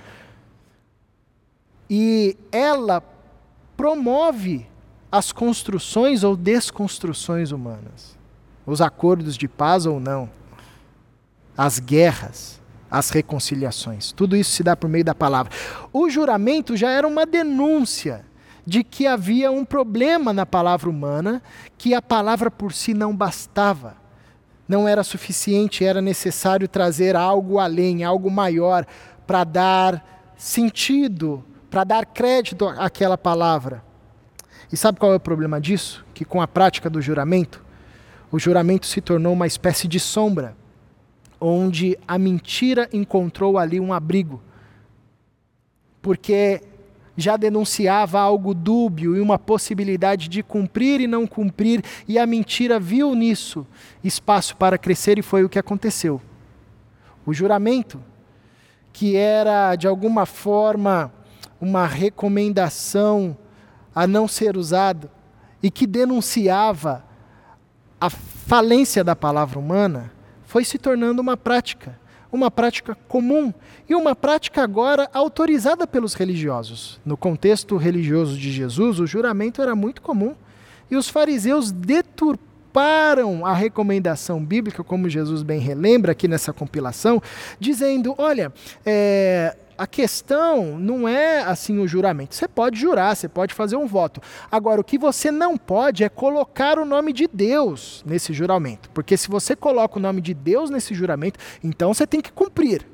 E 1.91 2.37
ela 2.51 3.03
promove 3.77 4.67
as 5.13 5.31
construções 5.31 6.25
ou 6.25 6.37
desconstruções 6.37 7.53
humanas, 7.53 8.17
os 8.67 8.81
acordos 8.81 9.37
de 9.37 9.49
paz 9.49 9.87
ou 9.87 10.01
não, 10.01 10.31
as 11.57 11.79
guerras, 11.79 12.61
as 12.91 13.11
reconciliações. 13.11 14.13
Tudo 14.13 14.37
isso 14.37 14.53
se 14.53 14.63
dá 14.63 14.77
por 14.77 14.89
meio 14.89 15.05
da 15.05 15.15
palavra. 15.15 15.53
O 15.93 16.09
juramento 16.09 16.77
já 16.77 16.91
era 16.91 17.07
uma 17.07 17.27
denúncia 17.27 18.25
de 18.69 18.85
que 18.85 19.07
havia 19.07 19.51
um 19.51 19.65
problema 19.65 20.31
na 20.31 20.45
palavra 20.45 20.91
humana, 20.91 21.43
que 21.79 21.95
a 21.95 22.03
palavra 22.03 22.51
por 22.51 22.75
si 22.75 22.93
não 22.93 23.17
bastava. 23.17 23.97
Não 24.69 24.87
era 24.87 25.03
suficiente, 25.03 25.87
era 25.87 26.03
necessário 26.03 26.69
trazer 26.69 27.17
algo 27.17 27.59
além, 27.59 28.05
algo 28.05 28.31
maior, 28.31 28.85
para 29.27 29.43
dar 29.43 30.35
sentido, 30.37 31.43
para 31.71 31.83
dar 31.83 32.05
crédito 32.05 32.69
àquela 32.69 33.17
palavra. 33.17 33.83
E 34.71 34.77
sabe 34.77 34.99
qual 34.99 35.15
é 35.15 35.17
o 35.17 35.21
problema 35.21 35.59
disso? 35.59 36.05
Que 36.13 36.23
com 36.23 36.43
a 36.43 36.47
prática 36.47 36.91
do 36.91 37.01
juramento, 37.01 37.65
o 38.31 38.39
juramento 38.39 38.85
se 38.85 39.01
tornou 39.01 39.33
uma 39.33 39.47
espécie 39.47 39.89
de 39.89 39.99
sombra, 39.99 40.55
onde 41.41 41.99
a 42.07 42.19
mentira 42.19 42.87
encontrou 42.93 43.57
ali 43.57 43.81
um 43.81 43.95
abrigo. 43.95 44.43
Porque 46.03 46.68
já 47.19 47.37
denunciava 47.37 48.21
algo 48.21 48.55
dúbio 48.55 49.17
e 49.17 49.21
uma 49.21 49.41
possibilidade 49.41 50.29
de 50.29 50.41
cumprir 50.41 51.01
e 51.01 51.09
não 51.09 51.27
cumprir, 51.27 51.83
e 52.07 52.17
a 52.17 52.25
mentira 52.25 52.79
viu 52.79 53.13
nisso 53.13 53.67
espaço 54.05 54.57
para 54.57 54.79
crescer 54.79 55.19
e 55.19 55.23
foi 55.23 55.43
o 55.43 55.49
que 55.49 55.59
aconteceu. 55.59 56.23
O 57.27 57.35
juramento, 57.35 58.01
que 58.93 59.17
era 59.17 59.75
de 59.75 59.89
alguma 59.89 60.27
forma 60.27 61.13
uma 61.61 61.89
recomendação 61.89 63.37
a 63.93 64.07
não 64.07 64.29
ser 64.29 64.57
usado 64.57 65.11
e 65.61 65.73
que 65.73 65.89
denunciava 65.89 67.05
a 68.01 68.09
falência 68.09 69.03
da 69.03 69.17
palavra 69.17 69.59
humana, 69.59 70.13
foi 70.45 70.65
se 70.65 70.79
tornando 70.79 71.21
uma 71.21 71.37
prática 71.37 71.99
uma 72.33 72.51
prática 72.51 72.95
comum 73.07 73.53
e 73.89 73.95
uma 73.95 74.15
prática 74.15 74.63
agora 74.63 75.09
autorizada 75.13 75.87
pelos 75.87 76.15
religiosos. 76.15 77.01
No 77.05 77.17
contexto 77.17 77.77
religioso 77.77 78.37
de 78.37 78.51
Jesus, 78.51 79.01
o 79.01 79.07
juramento 79.07 79.63
era 79.63 79.75
muito 79.75 80.03
comum 80.03 80.35
e 80.91 80.97
os 80.97 81.09
fariseus 81.09 81.71
deturparam 81.71 82.48
a 83.45 83.53
recomendação 83.55 84.45
bíblica, 84.45 84.85
como 84.85 85.09
Jesus 85.09 85.43
bem 85.43 85.61
relembra 85.61 86.13
aqui 86.13 86.29
nessa 86.29 86.53
compilação, 86.53 87.21
dizendo: 87.59 88.15
olha, 88.19 88.53
é, 88.85 89.57
a 89.79 89.87
questão 89.87 90.77
não 90.77 91.09
é 91.09 91.41
assim 91.43 91.79
o 91.79 91.87
juramento. 91.87 92.35
Você 92.35 92.49
pode 92.49 92.79
jurar, 92.79 93.15
você 93.15 93.29
pode 93.29 93.55
fazer 93.55 93.77
um 93.77 93.87
voto. 93.87 94.21
Agora, 94.51 94.81
o 94.81 94.85
que 94.85 94.99
você 94.99 95.31
não 95.31 95.57
pode 95.57 96.03
é 96.03 96.09
colocar 96.09 96.79
o 96.79 96.85
nome 96.85 97.13
de 97.13 97.29
Deus 97.33 98.03
nesse 98.05 98.33
juramento. 98.33 98.91
Porque 98.91 99.17
se 99.17 99.29
você 99.29 99.55
coloca 99.55 99.99
o 99.99 100.03
nome 100.03 100.21
de 100.21 100.35
Deus 100.35 100.69
nesse 100.69 100.95
juramento, 100.95 101.39
então 101.63 101.95
você 101.95 102.07
tem 102.07 102.21
que 102.21 102.33
cumprir. 102.33 102.85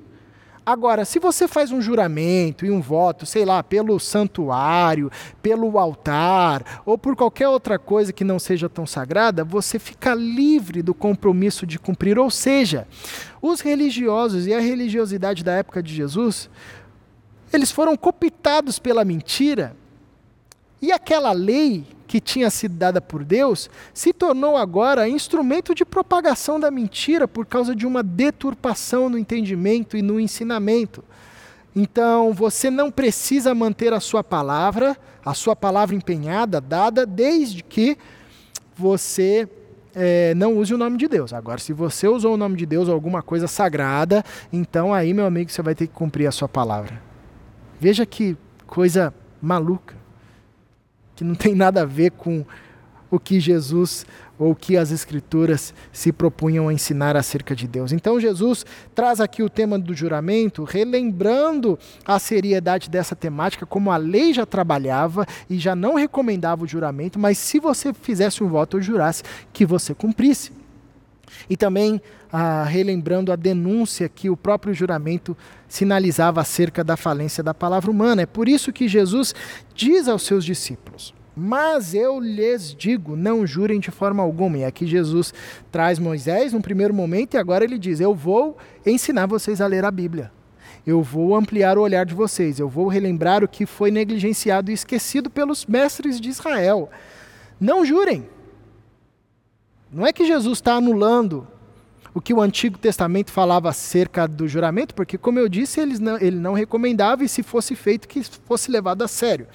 Agora, 0.66 1.04
se 1.04 1.18
você 1.18 1.46
faz 1.46 1.70
um 1.70 1.80
juramento 1.80 2.64
e 2.64 2.70
um 2.70 2.80
voto, 2.80 3.26
sei 3.26 3.44
lá, 3.44 3.62
pelo 3.62 4.00
santuário, 4.00 5.10
pelo 5.42 5.78
altar 5.78 6.82
ou 6.86 6.96
por 6.96 7.14
qualquer 7.14 7.48
outra 7.48 7.78
coisa 7.78 8.14
que 8.14 8.24
não 8.24 8.38
seja 8.38 8.66
tão 8.66 8.86
sagrada, 8.86 9.44
você 9.44 9.78
fica 9.78 10.14
livre 10.14 10.80
do 10.80 10.94
compromisso 10.94 11.66
de 11.66 11.78
cumprir. 11.78 12.18
Ou 12.18 12.30
seja, 12.30 12.88
os 13.42 13.60
religiosos 13.60 14.46
e 14.46 14.54
a 14.54 14.60
religiosidade 14.60 15.44
da 15.44 15.52
época 15.52 15.82
de 15.82 15.94
Jesus, 15.94 16.48
eles 17.52 17.70
foram 17.70 17.94
copitados 17.94 18.78
pela 18.78 19.04
mentira. 19.04 19.76
E 20.80 20.90
aquela 20.90 21.32
lei 21.32 21.84
que 22.06 22.20
tinha 22.20 22.50
sido 22.50 22.74
dada 22.74 23.00
por 23.00 23.24
Deus, 23.24 23.70
se 23.92 24.12
tornou 24.12 24.56
agora 24.56 25.08
instrumento 25.08 25.74
de 25.74 25.84
propagação 25.84 26.60
da 26.60 26.70
mentira 26.70 27.26
por 27.26 27.46
causa 27.46 27.74
de 27.74 27.86
uma 27.86 28.02
deturpação 28.02 29.08
no 29.08 29.18
entendimento 29.18 29.96
e 29.96 30.02
no 30.02 30.20
ensinamento. 30.20 31.02
Então, 31.74 32.32
você 32.32 32.70
não 32.70 32.90
precisa 32.90 33.54
manter 33.54 33.92
a 33.92 34.00
sua 34.00 34.22
palavra, 34.22 34.96
a 35.24 35.34
sua 35.34 35.56
palavra 35.56 35.96
empenhada, 35.96 36.60
dada, 36.60 37.04
desde 37.04 37.64
que 37.64 37.98
você 38.76 39.48
é, 39.94 40.34
não 40.34 40.56
use 40.56 40.72
o 40.72 40.78
nome 40.78 40.96
de 40.96 41.08
Deus. 41.08 41.32
Agora, 41.32 41.58
se 41.58 41.72
você 41.72 42.06
usou 42.06 42.34
o 42.34 42.36
nome 42.36 42.56
de 42.56 42.66
Deus 42.66 42.88
alguma 42.88 43.22
coisa 43.22 43.48
sagrada, 43.48 44.24
então 44.52 44.94
aí, 44.94 45.12
meu 45.12 45.26
amigo, 45.26 45.50
você 45.50 45.62
vai 45.62 45.74
ter 45.74 45.86
que 45.86 45.92
cumprir 45.92 46.26
a 46.26 46.32
sua 46.32 46.48
palavra. 46.48 47.00
Veja 47.80 48.06
que 48.06 48.36
coisa 48.66 49.12
maluca 49.42 50.03
que 51.14 51.24
não 51.24 51.34
tem 51.34 51.54
nada 51.54 51.82
a 51.82 51.86
ver 51.86 52.10
com 52.12 52.44
o 53.10 53.18
que 53.18 53.38
Jesus 53.38 54.04
ou 54.38 54.50
o 54.50 54.56
que 54.56 54.76
as 54.76 54.90
Escrituras 54.90 55.72
se 55.92 56.12
propunham 56.12 56.68
a 56.68 56.74
ensinar 56.74 57.16
acerca 57.16 57.54
de 57.54 57.68
Deus. 57.68 57.92
Então, 57.92 58.18
Jesus 58.18 58.66
traz 58.94 59.20
aqui 59.20 59.42
o 59.42 59.48
tema 59.48 59.78
do 59.78 59.94
juramento, 59.94 60.64
relembrando 60.64 61.78
a 62.04 62.18
seriedade 62.18 62.90
dessa 62.90 63.14
temática, 63.14 63.64
como 63.64 63.92
a 63.92 63.96
lei 63.96 64.34
já 64.34 64.44
trabalhava 64.44 65.26
e 65.48 65.58
já 65.58 65.76
não 65.76 65.94
recomendava 65.94 66.64
o 66.64 66.66
juramento, 66.66 67.18
mas 67.18 67.38
se 67.38 67.60
você 67.60 67.92
fizesse 67.92 68.42
um 68.42 68.48
voto 68.48 68.76
ou 68.76 68.82
jurasse, 68.82 69.22
que 69.52 69.64
você 69.64 69.94
cumprisse. 69.94 70.63
E 71.48 71.56
também 71.56 72.00
ah, 72.32 72.64
relembrando 72.64 73.30
a 73.30 73.36
denúncia 73.36 74.08
que 74.08 74.28
o 74.28 74.36
próprio 74.36 74.74
juramento 74.74 75.36
sinalizava 75.68 76.40
acerca 76.40 76.82
da 76.82 76.96
falência 76.96 77.42
da 77.42 77.54
palavra 77.54 77.90
humana. 77.90 78.22
É 78.22 78.26
por 78.26 78.48
isso 78.48 78.72
que 78.72 78.88
Jesus 78.88 79.34
diz 79.74 80.08
aos 80.08 80.22
seus 80.22 80.44
discípulos: 80.44 81.14
Mas 81.36 81.94
eu 81.94 82.18
lhes 82.18 82.74
digo, 82.74 83.16
não 83.16 83.46
jurem 83.46 83.78
de 83.78 83.90
forma 83.90 84.22
alguma. 84.22 84.58
E 84.58 84.64
aqui 84.64 84.86
Jesus 84.86 85.32
traz 85.70 85.98
Moisés 85.98 86.52
num 86.52 86.60
primeiro 86.60 86.94
momento 86.94 87.34
e 87.34 87.38
agora 87.38 87.64
ele 87.64 87.78
diz: 87.78 88.00
Eu 88.00 88.14
vou 88.14 88.56
ensinar 88.84 89.26
vocês 89.26 89.60
a 89.60 89.66
ler 89.66 89.84
a 89.84 89.90
Bíblia. 89.90 90.32
Eu 90.86 91.02
vou 91.02 91.34
ampliar 91.34 91.78
o 91.78 91.82
olhar 91.82 92.04
de 92.04 92.14
vocês. 92.14 92.58
Eu 92.58 92.68
vou 92.68 92.88
relembrar 92.88 93.42
o 93.42 93.48
que 93.48 93.64
foi 93.64 93.90
negligenciado 93.90 94.70
e 94.70 94.74
esquecido 94.74 95.30
pelos 95.30 95.64
mestres 95.64 96.20
de 96.20 96.28
Israel. 96.28 96.90
Não 97.58 97.84
jurem. 97.86 98.28
Não 99.94 100.04
é 100.04 100.12
que 100.12 100.26
Jesus 100.26 100.58
está 100.58 100.74
anulando 100.74 101.46
o 102.12 102.20
que 102.20 102.34
o 102.34 102.40
Antigo 102.40 102.76
Testamento 102.76 103.30
falava 103.30 103.68
acerca 103.68 104.26
do 104.26 104.48
juramento, 104.48 104.92
porque, 104.92 105.16
como 105.16 105.38
eu 105.38 105.48
disse, 105.48 105.80
ele 105.80 105.98
não, 105.98 106.18
ele 106.18 106.36
não 106.36 106.52
recomendava 106.52 107.22
e, 107.22 107.28
se 107.28 107.44
fosse 107.44 107.76
feito, 107.76 108.08
que 108.08 108.22
fosse 108.22 108.70
levado 108.72 109.02
a 109.02 109.08
sério. 109.08 109.46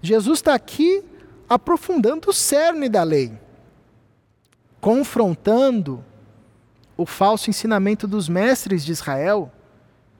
Jesus 0.00 0.38
está 0.38 0.54
aqui 0.54 1.04
aprofundando 1.48 2.30
o 2.30 2.32
cerne 2.32 2.88
da 2.88 3.02
lei, 3.02 3.32
confrontando 4.80 6.02
o 6.96 7.04
falso 7.04 7.50
ensinamento 7.50 8.08
dos 8.08 8.30
mestres 8.30 8.82
de 8.82 8.92
Israel, 8.92 9.52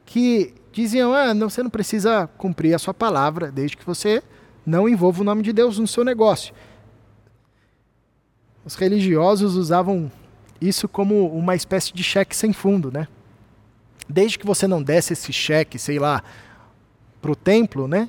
que 0.04 0.52
diziam: 0.70 1.14
ah, 1.14 1.32
não, 1.32 1.49
você 1.49 1.62
não 1.62 1.70
precisa 1.70 2.26
cumprir 2.37 2.75
a 2.75 2.78
sua 2.78 2.92
palavra, 2.92 3.50
desde 3.50 3.76
que 3.76 3.87
você 3.87 4.23
não 4.66 4.87
envolva 4.87 5.23
o 5.23 5.25
nome 5.25 5.42
de 5.42 5.52
Deus 5.52 5.78
no 5.78 5.87
seu 5.87 6.04
negócio. 6.04 6.54
Os 8.70 8.76
religiosos 8.76 9.56
usavam 9.56 10.08
isso 10.60 10.86
como 10.86 11.26
uma 11.36 11.56
espécie 11.56 11.92
de 11.92 12.04
cheque 12.04 12.36
sem 12.36 12.52
fundo, 12.52 12.88
né? 12.92 13.08
Desde 14.08 14.38
que 14.38 14.46
você 14.46 14.68
não 14.68 14.80
desse 14.80 15.12
esse 15.12 15.32
cheque, 15.32 15.76
sei 15.76 15.98
lá, 15.98 16.22
para 17.20 17.32
o 17.32 17.34
templo, 17.34 17.88
né? 17.88 18.08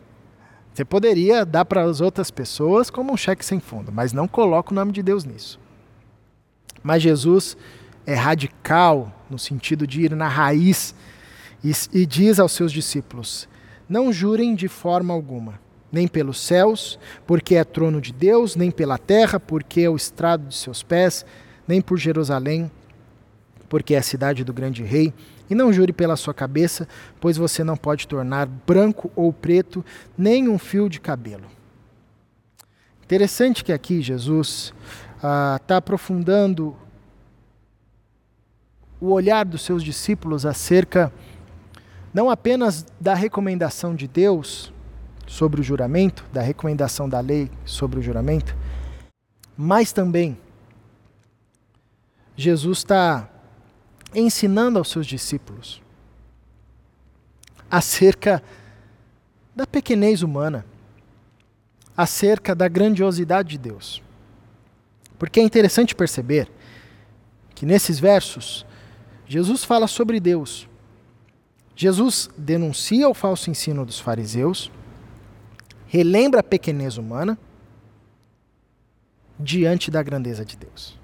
Você 0.71 0.85
poderia 0.85 1.43
dar 1.43 1.65
para 1.65 1.81
as 1.81 1.99
outras 1.99 2.29
pessoas 2.29 2.91
como 2.91 3.11
um 3.11 3.17
cheque 3.17 3.43
sem 3.43 3.59
fundo, 3.59 3.91
mas 3.91 4.13
não 4.13 4.27
coloca 4.27 4.71
o 4.71 4.75
nome 4.75 4.91
de 4.91 5.01
Deus 5.01 5.25
nisso. 5.25 5.59
Mas 6.83 7.01
Jesus 7.01 7.57
é 8.05 8.13
radical 8.13 9.11
no 9.31 9.39
sentido 9.39 9.87
de 9.87 10.01
ir 10.01 10.15
na 10.15 10.27
raiz 10.27 10.93
e, 11.63 11.71
e 11.91 12.05
diz 12.05 12.39
aos 12.39 12.51
seus 12.51 12.71
discípulos: 12.71 13.49
Não 13.89 14.13
jurem 14.13 14.53
de 14.53 14.67
forma 14.67 15.11
alguma, 15.11 15.59
nem 15.91 16.07
pelos 16.07 16.39
céus, 16.39 16.98
porque 17.27 17.55
é 17.55 17.63
trono 17.63 18.00
de 18.00 18.13
Deus, 18.13 18.55
nem 18.55 18.71
pela 18.71 18.98
terra, 18.98 19.39
porque 19.39 19.81
é 19.81 19.89
o 19.89 19.95
estrado 19.95 20.48
de 20.48 20.55
seus 20.55 20.81
pés, 20.81 21.25
nem 21.67 21.81
por 21.81 21.98
Jerusalém, 21.98 22.71
porque 23.67 23.93
é 23.93 23.98
a 23.98 24.03
cidade 24.03 24.43
do 24.43 24.53
grande 24.53 24.83
rei 24.83 25.13
e 25.50 25.55
não 25.55 25.74
jure 25.74 25.91
pela 25.91 26.15
sua 26.15 26.33
cabeça, 26.33 26.88
pois 27.19 27.36
você 27.36 27.62
não 27.62 27.75
pode 27.75 28.07
tornar 28.07 28.48
branco 28.48 29.12
ou 29.15 29.33
preto 29.33 29.83
nem 30.17 30.48
um 30.48 30.57
fio 30.57 30.88
de 30.88 31.00
cabelo. 31.00 31.43
Interessante 33.03 33.62
que 33.62 33.74
aqui 33.74 34.01
Jesus 34.01 34.74
está 35.17 35.75
ah, 35.75 35.77
aprofundando 35.77 36.74
o 39.01 39.12
olhar 39.12 39.43
dos 39.43 39.63
seus 39.63 39.83
discípulos 39.83 40.45
acerca 40.45 41.12
não 42.13 42.29
apenas 42.29 42.86
da 43.00 43.13
recomendação 43.13 43.95
de 43.95 44.07
Deus 44.07 44.71
sobre 45.31 45.61
o 45.61 45.63
juramento, 45.63 46.25
da 46.33 46.41
recomendação 46.41 47.07
da 47.07 47.21
lei 47.21 47.50
sobre 47.63 48.00
o 48.00 48.01
juramento, 48.01 48.53
mas 49.55 49.93
também 49.93 50.38
Jesus 52.35 52.79
está 52.79 53.29
ensinando 54.13 54.77
aos 54.77 54.89
seus 54.89 55.07
discípulos 55.07 55.81
acerca 57.69 58.43
da 59.55 59.65
pequenez 59.65 60.21
humana, 60.21 60.65
acerca 61.95 62.53
da 62.53 62.67
grandiosidade 62.67 63.51
de 63.51 63.57
Deus. 63.57 64.03
Porque 65.17 65.39
é 65.39 65.43
interessante 65.43 65.95
perceber 65.95 66.51
que 67.55 67.65
nesses 67.65 68.00
versos, 68.00 68.65
Jesus 69.25 69.63
fala 69.63 69.88
sobre 69.88 70.19
Deus. 70.19 70.67
Jesus 71.73 72.29
denuncia 72.38 73.07
o 73.07 73.13
falso 73.13 73.50
ensino 73.50 73.85
dos 73.85 73.97
fariseus, 73.97 74.69
relembra 75.91 76.39
a 76.39 76.43
pequenez 76.43 76.98
humana 76.98 77.38
diante 79.38 79.91
da 79.91 80.01
grandeza 80.01 80.45
de 80.45 80.55
Deus. 80.55 80.98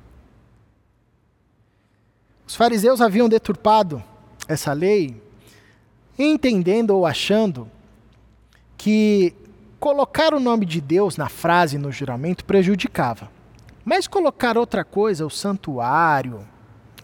Os 2.48 2.56
fariseus 2.56 3.02
haviam 3.02 3.28
deturpado 3.28 4.02
essa 4.48 4.72
lei, 4.72 5.22
entendendo 6.18 6.92
ou 6.92 7.06
achando 7.06 7.70
que 8.78 9.36
colocar 9.78 10.34
o 10.34 10.40
nome 10.40 10.66
de 10.66 10.80
Deus 10.80 11.18
na 11.18 11.28
frase 11.28 11.78
no 11.78 11.92
juramento 11.92 12.46
prejudicava. 12.46 13.30
Mas 13.84 14.08
colocar 14.08 14.58
outra 14.58 14.86
coisa, 14.86 15.26
o 15.26 15.30
santuário, 15.30 16.48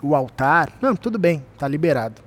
o 0.01 0.15
altar, 0.15 0.71
não, 0.81 0.95
tudo 0.95 1.19
bem, 1.19 1.43
está 1.53 1.67
liberado. 1.67 2.21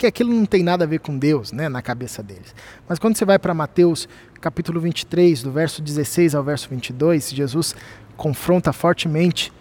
Porque 0.00 0.06
aquilo 0.06 0.32
não 0.32 0.46
tem 0.46 0.62
nada 0.62 0.84
a 0.84 0.86
ver 0.86 1.00
com 1.00 1.18
Deus, 1.18 1.52
né, 1.52 1.68
na 1.68 1.82
cabeça 1.82 2.22
deles. 2.22 2.54
Mas 2.88 2.98
quando 2.98 3.16
você 3.16 3.24
vai 3.26 3.38
para 3.38 3.52
Mateus, 3.52 4.08
capítulo 4.40 4.80
23, 4.80 5.42
do 5.42 5.52
verso 5.52 5.82
16 5.82 6.34
ao 6.34 6.42
verso 6.42 6.68
22, 6.70 7.30
Jesus 7.30 7.74
confronta 8.16 8.72
fortemente 8.72 9.52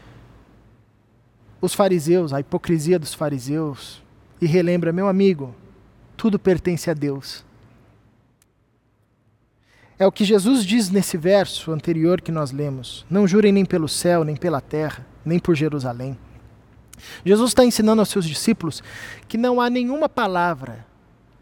os 1.62 1.74
fariseus, 1.74 2.31
a 2.31 2.39
hipocrisia 2.39 2.98
dos 2.98 3.13
fariseus, 3.13 4.01
e 4.41 4.45
relembra, 4.45 4.93
meu 4.93 5.09
amigo, 5.09 5.53
tudo 6.15 6.39
pertence 6.39 6.89
a 6.89 6.93
Deus. 6.93 7.43
É 9.98 10.07
o 10.07 10.11
que 10.13 10.24
Jesus 10.24 10.65
diz 10.65 10.89
nesse 10.89 11.18
verso 11.18 11.74
anterior 11.74 12.22
que 12.22 12.31
nós 12.31 12.51
lemos: 12.51 13.05
Não 13.09 13.27
jurem 13.27 13.51
nem 13.51 13.65
pelo 13.65 13.89
céu, 13.89 14.24
nem 14.24 14.37
pela 14.37 14.61
terra, 14.61 15.05
nem 15.25 15.37
por 15.37 15.55
Jerusalém. 15.55 16.18
Jesus 17.25 17.51
está 17.51 17.65
ensinando 17.65 18.01
aos 18.01 18.09
seus 18.09 18.25
discípulos 18.25 18.81
que 19.27 19.37
não 19.37 19.59
há 19.59 19.70
nenhuma 19.70 20.07
palavra 20.07 20.85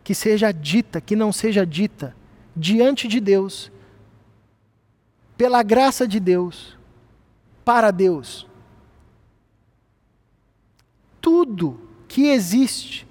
que 0.03 0.15
seja 0.15 0.51
dita, 0.51 0.99
que 0.99 1.15
não 1.15 1.31
seja 1.31 1.63
dita 1.63 2.15
diante 2.57 3.07
de 3.07 3.19
Deus, 3.19 3.71
pela 5.37 5.61
graça 5.61 6.07
de 6.07 6.19
Deus, 6.19 6.75
para 7.63 7.91
Deus, 7.91 8.47
tudo 11.21 11.79
que 12.07 12.27
existe 12.27 13.07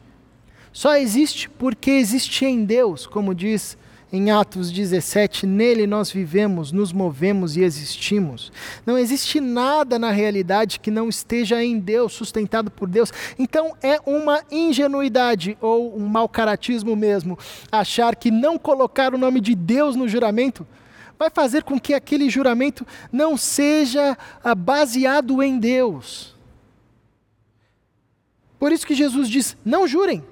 só 0.77 0.95
existe 0.95 1.49
porque 1.49 1.91
existe 1.91 2.45
em 2.45 2.63
Deus, 2.63 3.07
como 3.07 3.35
diz 3.35 3.79
em 4.13 4.31
Atos 4.31 4.71
17, 4.71 5.47
nele 5.47 5.87
nós 5.87 6.11
vivemos, 6.11 6.71
nos 6.71 6.93
movemos 6.93 7.57
e 7.57 7.63
existimos. 7.63 8.53
Não 8.85 8.97
existe 8.97 9.41
nada 9.41 9.99
na 9.99 10.11
realidade 10.11 10.79
que 10.79 10.91
não 10.91 11.09
esteja 11.09 11.63
em 11.63 11.79
Deus, 11.79 12.13
sustentado 12.13 12.71
por 12.71 12.89
Deus. 12.89 13.13
Então 13.39 13.77
é 13.83 14.01
uma 14.07 14.43
ingenuidade 14.51 15.59
ou 15.61 15.97
um 15.97 16.07
mau 16.07 16.29
caratismo 16.29 16.95
mesmo 16.95 17.39
achar 17.71 18.15
que 18.15 18.31
não 18.31 18.59
colocar 18.59 19.13
o 19.13 19.19
nome 19.19 19.41
de 19.41 19.55
Deus 19.55 19.97
no 19.97 20.09
juramento 20.09 20.67
vai 21.19 21.31
fazer 21.31 21.65
com 21.65 21.81
que 21.81 21.95
aquele 21.95 22.29
juramento 22.29 22.87
não 23.11 23.37
seja 23.37 24.17
ah, 24.45 24.55
baseado 24.55 25.43
em 25.43 25.59
Deus. 25.59 26.37
Por 28.59 28.71
isso 28.71 28.87
que 28.87 28.95
Jesus 28.95 29.29
diz: 29.29 29.57
não 29.65 29.89
jurem. 29.89 30.23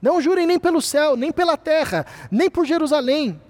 Não 0.00 0.20
jurem 0.20 0.46
nem 0.46 0.58
pelo 0.58 0.80
céu, 0.80 1.16
nem 1.16 1.32
pela 1.32 1.56
terra, 1.56 2.06
nem 2.30 2.48
por 2.48 2.64
Jerusalém, 2.64 3.40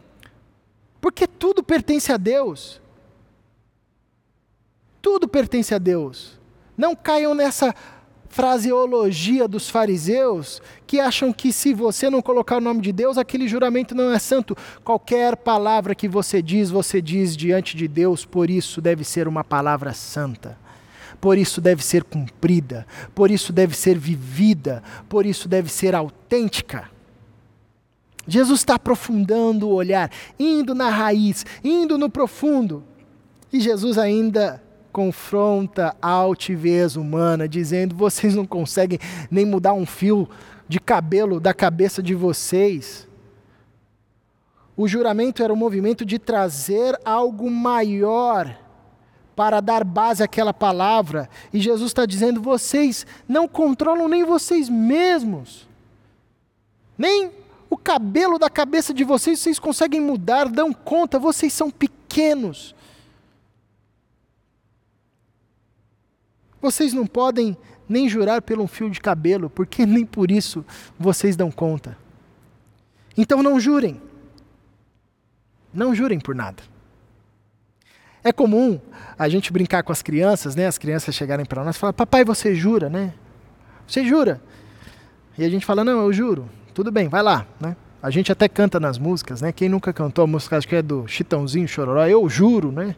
porque 1.00 1.26
tudo 1.26 1.62
pertence 1.62 2.12
a 2.12 2.16
Deus. 2.16 2.80
Tudo 5.00 5.28
pertence 5.28 5.74
a 5.74 5.78
Deus. 5.78 6.38
Não 6.76 6.96
caiam 6.96 7.34
nessa 7.34 7.74
fraseologia 8.28 9.48
dos 9.48 9.70
fariseus 9.70 10.60
que 10.86 11.00
acham 11.00 11.32
que 11.32 11.52
se 11.52 11.72
você 11.72 12.10
não 12.10 12.20
colocar 12.20 12.58
o 12.58 12.60
nome 12.60 12.80
de 12.80 12.92
Deus, 12.92 13.16
aquele 13.16 13.48
juramento 13.48 13.94
não 13.94 14.12
é 14.12 14.18
santo. 14.18 14.56
Qualquer 14.84 15.36
palavra 15.36 15.94
que 15.94 16.08
você 16.08 16.42
diz, 16.42 16.70
você 16.70 17.00
diz 17.00 17.36
diante 17.36 17.76
de 17.76 17.88
Deus, 17.88 18.24
por 18.24 18.50
isso 18.50 18.80
deve 18.80 19.04
ser 19.04 19.28
uma 19.28 19.44
palavra 19.44 19.92
santa 19.92 20.58
por 21.20 21.36
isso 21.36 21.60
deve 21.60 21.84
ser 21.84 22.04
cumprida, 22.04 22.86
por 23.14 23.30
isso 23.30 23.52
deve 23.52 23.76
ser 23.76 23.98
vivida, 23.98 24.82
por 25.08 25.26
isso 25.26 25.48
deve 25.48 25.70
ser 25.70 25.94
autêntica. 25.94 26.90
Jesus 28.26 28.60
está 28.60 28.74
aprofundando 28.74 29.68
o 29.68 29.72
olhar, 29.72 30.10
indo 30.38 30.74
na 30.74 30.90
raiz, 30.90 31.46
indo 31.64 31.96
no 31.96 32.10
profundo. 32.10 32.84
E 33.52 33.58
Jesus 33.58 33.96
ainda 33.96 34.62
confronta 34.92 35.96
a 36.00 36.10
altivez 36.10 36.94
humana, 36.94 37.48
dizendo: 37.48 37.96
vocês 37.96 38.34
não 38.34 38.46
conseguem 38.46 38.98
nem 39.30 39.46
mudar 39.46 39.72
um 39.72 39.86
fio 39.86 40.28
de 40.68 40.78
cabelo 40.78 41.40
da 41.40 41.54
cabeça 41.54 42.02
de 42.02 42.14
vocês. 42.14 43.08
O 44.76 44.86
juramento 44.86 45.42
era 45.42 45.52
um 45.52 45.56
movimento 45.56 46.04
de 46.04 46.18
trazer 46.18 46.96
algo 47.04 47.50
maior 47.50 48.56
para 49.38 49.60
dar 49.60 49.84
base 49.84 50.20
àquela 50.20 50.52
palavra. 50.52 51.30
E 51.52 51.60
Jesus 51.60 51.90
está 51.92 52.04
dizendo: 52.04 52.42
vocês 52.42 53.06
não 53.28 53.46
controlam 53.46 54.08
nem 54.08 54.24
vocês 54.24 54.68
mesmos, 54.68 55.68
nem 56.98 57.30
o 57.70 57.76
cabelo 57.76 58.36
da 58.36 58.50
cabeça 58.50 58.92
de 58.92 59.04
vocês 59.04 59.38
vocês 59.38 59.60
conseguem 59.60 60.00
mudar, 60.00 60.48
dão 60.48 60.72
conta, 60.72 61.20
vocês 61.20 61.52
são 61.52 61.70
pequenos. 61.70 62.74
Vocês 66.60 66.92
não 66.92 67.06
podem 67.06 67.56
nem 67.88 68.08
jurar 68.08 68.42
pelo 68.42 68.64
um 68.64 68.66
fio 68.66 68.90
de 68.90 69.00
cabelo, 69.00 69.48
porque 69.48 69.86
nem 69.86 70.04
por 70.04 70.32
isso 70.32 70.64
vocês 70.98 71.36
dão 71.36 71.52
conta. 71.52 71.96
Então 73.16 73.40
não 73.40 73.60
jurem. 73.60 74.02
Não 75.72 75.94
jurem 75.94 76.18
por 76.18 76.34
nada. 76.34 76.60
É 78.22 78.32
comum 78.32 78.80
a 79.18 79.28
gente 79.28 79.52
brincar 79.52 79.82
com 79.82 79.92
as 79.92 80.02
crianças, 80.02 80.54
né? 80.56 80.66
As 80.66 80.78
crianças 80.78 81.14
chegarem 81.14 81.46
para 81.46 81.64
nós 81.64 81.76
e 81.76 81.78
falar: 81.78 81.92
"Papai, 81.92 82.24
você 82.24 82.54
jura, 82.54 82.88
né? 82.88 83.12
Você 83.86 84.04
jura?" 84.04 84.40
E 85.36 85.44
a 85.44 85.48
gente 85.48 85.64
fala: 85.64 85.84
"Não, 85.84 86.00
eu 86.02 86.12
juro." 86.12 86.48
Tudo 86.74 86.92
bem, 86.92 87.08
vai 87.08 87.22
lá, 87.22 87.46
né? 87.60 87.76
A 88.00 88.10
gente 88.10 88.30
até 88.30 88.48
canta 88.48 88.78
nas 88.78 88.98
músicas, 88.98 89.40
né? 89.40 89.50
Quem 89.50 89.68
nunca 89.68 89.92
cantou 89.92 90.22
a 90.22 90.26
música, 90.26 90.56
acho 90.56 90.68
que 90.68 90.76
é 90.76 90.82
do 90.82 91.06
Chitãozinho 91.08 91.66
Chororó, 91.66 92.06
eu 92.06 92.28
juro, 92.28 92.70
né? 92.70 92.94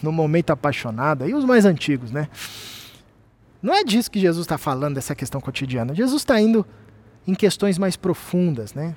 No 0.00 0.12
momento 0.12 0.50
apaixonado, 0.50 1.28
e 1.28 1.34
os 1.34 1.44
mais 1.44 1.64
antigos, 1.64 2.12
né? 2.12 2.28
Não 3.62 3.74
é 3.74 3.84
disso 3.84 4.10
que 4.10 4.20
Jesus 4.20 4.44
está 4.44 4.56
falando, 4.56 4.94
dessa 4.94 5.14
questão 5.14 5.40
cotidiana. 5.40 5.94
Jesus 5.94 6.22
está 6.22 6.40
indo 6.40 6.64
em 7.26 7.34
questões 7.34 7.76
mais 7.76 7.96
profundas, 7.96 8.72
né? 8.72 8.94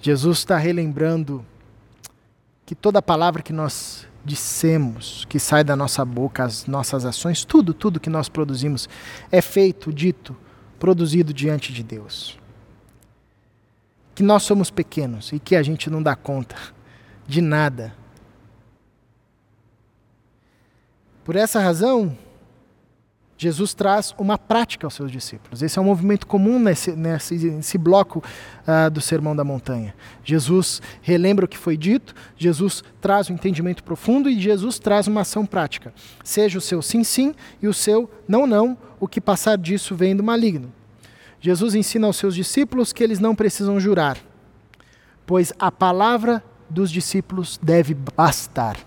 Jesus 0.00 0.38
está 0.38 0.56
relembrando 0.56 1.44
que 2.64 2.74
toda 2.74 3.02
palavra 3.02 3.42
que 3.42 3.52
nós 3.52 4.06
dissemos, 4.24 5.24
que 5.28 5.38
sai 5.38 5.64
da 5.64 5.74
nossa 5.74 6.04
boca, 6.04 6.44
as 6.44 6.66
nossas 6.66 7.04
ações, 7.04 7.44
tudo, 7.44 7.74
tudo 7.74 8.00
que 8.00 8.10
nós 8.10 8.28
produzimos 8.28 8.88
é 9.30 9.40
feito, 9.40 9.92
dito, 9.92 10.36
produzido 10.78 11.32
diante 11.32 11.72
de 11.72 11.82
Deus. 11.82 12.38
Que 14.14 14.22
nós 14.22 14.42
somos 14.42 14.70
pequenos 14.70 15.32
e 15.32 15.38
que 15.38 15.56
a 15.56 15.62
gente 15.62 15.90
não 15.90 16.02
dá 16.02 16.14
conta 16.14 16.56
de 17.26 17.40
nada. 17.40 17.94
Por 21.24 21.36
essa 21.36 21.60
razão, 21.60 22.16
Jesus 23.36 23.74
traz 23.74 24.14
uma 24.18 24.38
prática 24.38 24.86
aos 24.86 24.94
seus 24.94 25.10
discípulos. 25.10 25.62
Esse 25.62 25.78
é 25.78 25.82
um 25.82 25.86
movimento 25.86 26.26
comum 26.26 26.58
nesse, 26.58 26.92
nesse, 26.92 27.34
nesse 27.34 27.76
bloco 27.76 28.22
uh, 28.66 28.90
do 28.90 29.00
Sermão 29.00 29.34
da 29.34 29.42
Montanha. 29.42 29.94
Jesus 30.22 30.80
relembra 31.00 31.44
o 31.44 31.48
que 31.48 31.58
foi 31.58 31.76
dito, 31.76 32.14
Jesus 32.36 32.84
traz 33.00 33.30
um 33.30 33.34
entendimento 33.34 33.82
profundo 33.82 34.30
e 34.30 34.40
Jesus 34.40 34.78
traz 34.78 35.08
uma 35.08 35.22
ação 35.22 35.44
prática. 35.44 35.92
Seja 36.22 36.58
o 36.58 36.60
seu 36.60 36.80
sim, 36.80 37.02
sim 37.02 37.34
e 37.60 37.66
o 37.66 37.74
seu 37.74 38.08
não, 38.28 38.46
não, 38.46 38.78
o 39.00 39.08
que 39.08 39.20
passar 39.20 39.58
disso 39.58 39.96
vem 39.96 40.14
do 40.14 40.22
maligno. 40.22 40.72
Jesus 41.40 41.74
ensina 41.74 42.06
aos 42.06 42.16
seus 42.16 42.36
discípulos 42.36 42.92
que 42.92 43.02
eles 43.02 43.18
não 43.18 43.34
precisam 43.34 43.80
jurar, 43.80 44.16
pois 45.26 45.52
a 45.58 45.72
palavra 45.72 46.44
dos 46.70 46.90
discípulos 46.90 47.58
deve 47.60 47.94
bastar. 47.94 48.78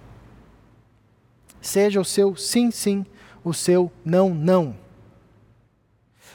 Seja 1.59 1.99
o 1.99 2.05
seu 2.05 2.35
sim, 2.35 2.71
sim 2.71 3.05
o 3.45 3.53
seu 3.53 3.91
não, 4.03 4.33
não. 4.33 4.75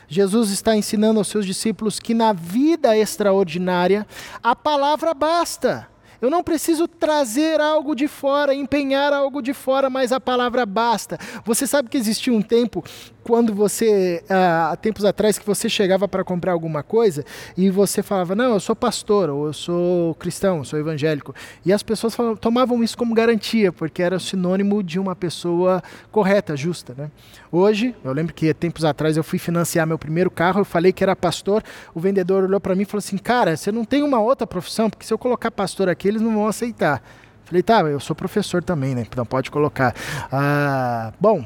Jesus 0.08 0.50
está 0.50 0.76
ensinando 0.76 1.18
aos 1.18 1.28
seus 1.28 1.44
discípulos 1.44 2.00
que 2.00 2.14
na 2.14 2.32
vida 2.32 2.96
extraordinária 2.96 4.06
a 4.42 4.56
palavra 4.56 5.12
basta. 5.12 5.88
Eu 6.20 6.28
não 6.28 6.42
preciso 6.42 6.86
trazer 6.86 7.60
algo 7.60 7.94
de 7.94 8.06
fora, 8.06 8.54
empenhar 8.54 9.12
algo 9.12 9.40
de 9.40 9.54
fora, 9.54 9.88
mas 9.88 10.12
a 10.12 10.20
palavra 10.20 10.66
basta. 10.66 11.18
Você 11.44 11.66
sabe 11.66 11.88
que 11.88 11.96
existia 11.96 12.32
um 12.32 12.42
tempo 12.42 12.84
quando 13.22 13.54
você, 13.54 14.22
há 14.28 14.76
tempos 14.76 15.04
atrás, 15.04 15.38
que 15.38 15.46
você 15.46 15.68
chegava 15.68 16.08
para 16.08 16.24
comprar 16.24 16.52
alguma 16.52 16.82
coisa 16.82 17.24
e 17.56 17.70
você 17.70 18.02
falava, 18.02 18.34
não, 18.34 18.54
eu 18.54 18.60
sou 18.60 18.74
pastor, 18.74 19.30
ou 19.30 19.46
eu 19.46 19.52
sou 19.52 20.14
cristão, 20.14 20.58
eu 20.58 20.64
sou 20.64 20.78
evangélico. 20.78 21.34
E 21.64 21.72
as 21.72 21.82
pessoas 21.82 22.14
falavam, 22.14 22.36
tomavam 22.36 22.82
isso 22.82 22.96
como 22.96 23.14
garantia, 23.14 23.72
porque 23.72 24.02
era 24.02 24.18
sinônimo 24.18 24.82
de 24.82 24.98
uma 24.98 25.14
pessoa 25.14 25.82
correta, 26.10 26.56
justa. 26.56 26.94
Né? 26.96 27.10
Hoje, 27.52 27.94
eu 28.04 28.12
lembro 28.12 28.34
que 28.34 28.52
tempos 28.54 28.84
atrás 28.84 29.16
eu 29.16 29.24
fui 29.24 29.38
financiar 29.38 29.86
meu 29.86 29.98
primeiro 29.98 30.30
carro, 30.30 30.60
eu 30.60 30.64
falei 30.64 30.92
que 30.92 31.02
era 31.02 31.14
pastor, 31.14 31.62
o 31.94 32.00
vendedor 32.00 32.44
olhou 32.44 32.60
para 32.60 32.74
mim 32.74 32.82
e 32.82 32.86
falou 32.86 32.98
assim, 32.98 33.18
cara, 33.18 33.56
você 33.56 33.70
não 33.70 33.84
tem 33.84 34.02
uma 34.02 34.20
outra 34.20 34.46
profissão, 34.46 34.88
porque 34.88 35.04
se 35.04 35.12
eu 35.12 35.18
colocar 35.18 35.50
pastor 35.50 35.88
aqui, 35.88 36.08
eles 36.08 36.22
não 36.22 36.34
vão 36.34 36.46
aceitar. 36.46 37.02
Falei, 37.44 37.62
tá, 37.64 37.80
eu 37.80 37.98
sou 37.98 38.14
professor 38.14 38.62
também, 38.62 38.94
né? 38.94 39.02
Então 39.02 39.26
pode 39.26 39.50
colocar. 39.50 39.92
Ah, 40.30 41.12
bom, 41.18 41.44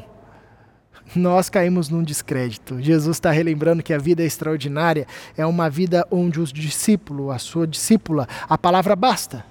nós 1.19 1.49
caímos 1.49 1.89
num 1.89 2.03
descrédito. 2.03 2.81
Jesus 2.81 3.17
está 3.17 3.31
relembrando 3.31 3.83
que 3.83 3.93
a 3.93 3.99
vida 3.99 4.23
extraordinária 4.23 5.07
é 5.37 5.45
uma 5.45 5.71
vida 5.71 6.07
onde 6.11 6.41
o 6.41 6.47
discípulo, 6.47 7.31
a 7.31 7.39
sua 7.39 7.67
discípula, 7.67 8.29
a 8.49 8.57
palavra 8.57 8.95
basta. 8.95 9.45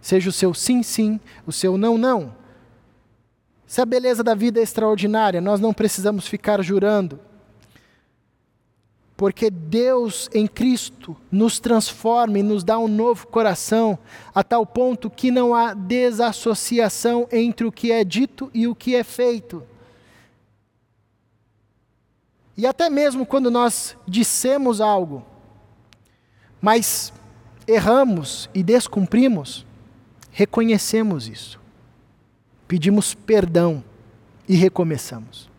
Seja 0.00 0.28
o 0.28 0.32
seu 0.32 0.52
sim, 0.52 0.82
sim, 0.82 1.18
o 1.46 1.52
seu 1.52 1.78
não, 1.78 1.96
não. 1.96 2.34
Se 3.66 3.80
a 3.80 3.86
beleza 3.86 4.22
da 4.22 4.34
vida 4.34 4.60
é 4.60 4.62
extraordinária, 4.62 5.40
nós 5.40 5.60
não 5.60 5.72
precisamos 5.72 6.26
ficar 6.26 6.62
jurando. 6.62 7.18
Porque 9.16 9.48
Deus 9.48 10.28
em 10.34 10.46
Cristo 10.46 11.16
nos 11.30 11.60
transforma 11.60 12.38
e 12.38 12.42
nos 12.42 12.64
dá 12.64 12.78
um 12.78 12.88
novo 12.88 13.26
coração, 13.28 13.98
a 14.34 14.42
tal 14.42 14.66
ponto 14.66 15.08
que 15.08 15.30
não 15.30 15.54
há 15.54 15.72
desassociação 15.72 17.26
entre 17.32 17.66
o 17.66 17.72
que 17.72 17.92
é 17.92 18.04
dito 18.04 18.50
e 18.52 18.66
o 18.66 18.74
que 18.74 18.94
é 18.94 19.04
feito. 19.04 19.62
E 22.56 22.66
até 22.66 22.88
mesmo 22.88 23.26
quando 23.26 23.50
nós 23.50 23.96
dissemos 24.06 24.80
algo, 24.80 25.24
mas 26.60 27.12
erramos 27.66 28.48
e 28.54 28.62
descumprimos, 28.62 29.66
reconhecemos 30.30 31.28
isso. 31.28 31.60
Pedimos 32.66 33.14
perdão 33.14 33.82
e 34.48 34.54
recomeçamos. 34.54 35.50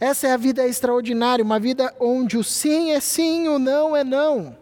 Essa 0.00 0.26
é 0.26 0.32
a 0.32 0.36
vida 0.36 0.66
extraordinária, 0.66 1.44
uma 1.44 1.60
vida 1.60 1.94
onde 2.00 2.36
o 2.36 2.42
sim 2.42 2.90
é 2.90 2.98
sim, 2.98 3.46
o 3.46 3.58
não 3.58 3.96
é 3.96 4.02
não. 4.02 4.56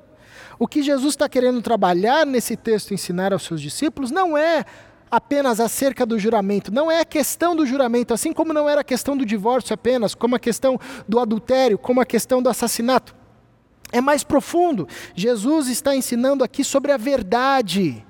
O 0.59 0.69
que 0.69 0.83
Jesus 0.83 1.15
está 1.15 1.27
querendo 1.27 1.63
trabalhar 1.63 2.27
nesse 2.27 2.55
texto, 2.55 2.93
ensinar 2.93 3.33
aos 3.33 3.45
seus 3.45 3.63
discípulos, 3.63 4.11
não 4.11 4.37
é 4.37 4.67
apenas 5.11 5.59
acerca 5.59 6.07
do 6.07 6.19
juramento, 6.19 6.73
não 6.73 6.91
é 6.91 7.01
a 7.01 7.05
questão 7.05 7.57
do 7.57 7.67
juramento, 7.67 8.15
assim 8.15 8.33
como 8.33 8.53
não 8.53 8.69
era 8.69 8.83
a 8.83 8.85
questão 8.85 9.17
do 9.17 9.27
divórcio 9.27 9.75
apenas, 9.75 10.15
como 10.15 10.37
a 10.37 10.39
questão 10.39 10.79
do 11.09 11.19
adultério, 11.19 11.77
como 11.77 12.01
a 12.01 12.07
questão 12.07 12.43
do 12.43 12.49
assassinato. 12.49 13.15
É 13.93 14.01
mais 14.01 14.23
profundo. 14.23 14.87
Jesus 15.15 15.69
está 15.69 15.97
ensinando 15.97 16.45
aqui 16.45 16.63
sobre 16.63 16.93
a 16.93 16.97
verdade. 16.97 18.07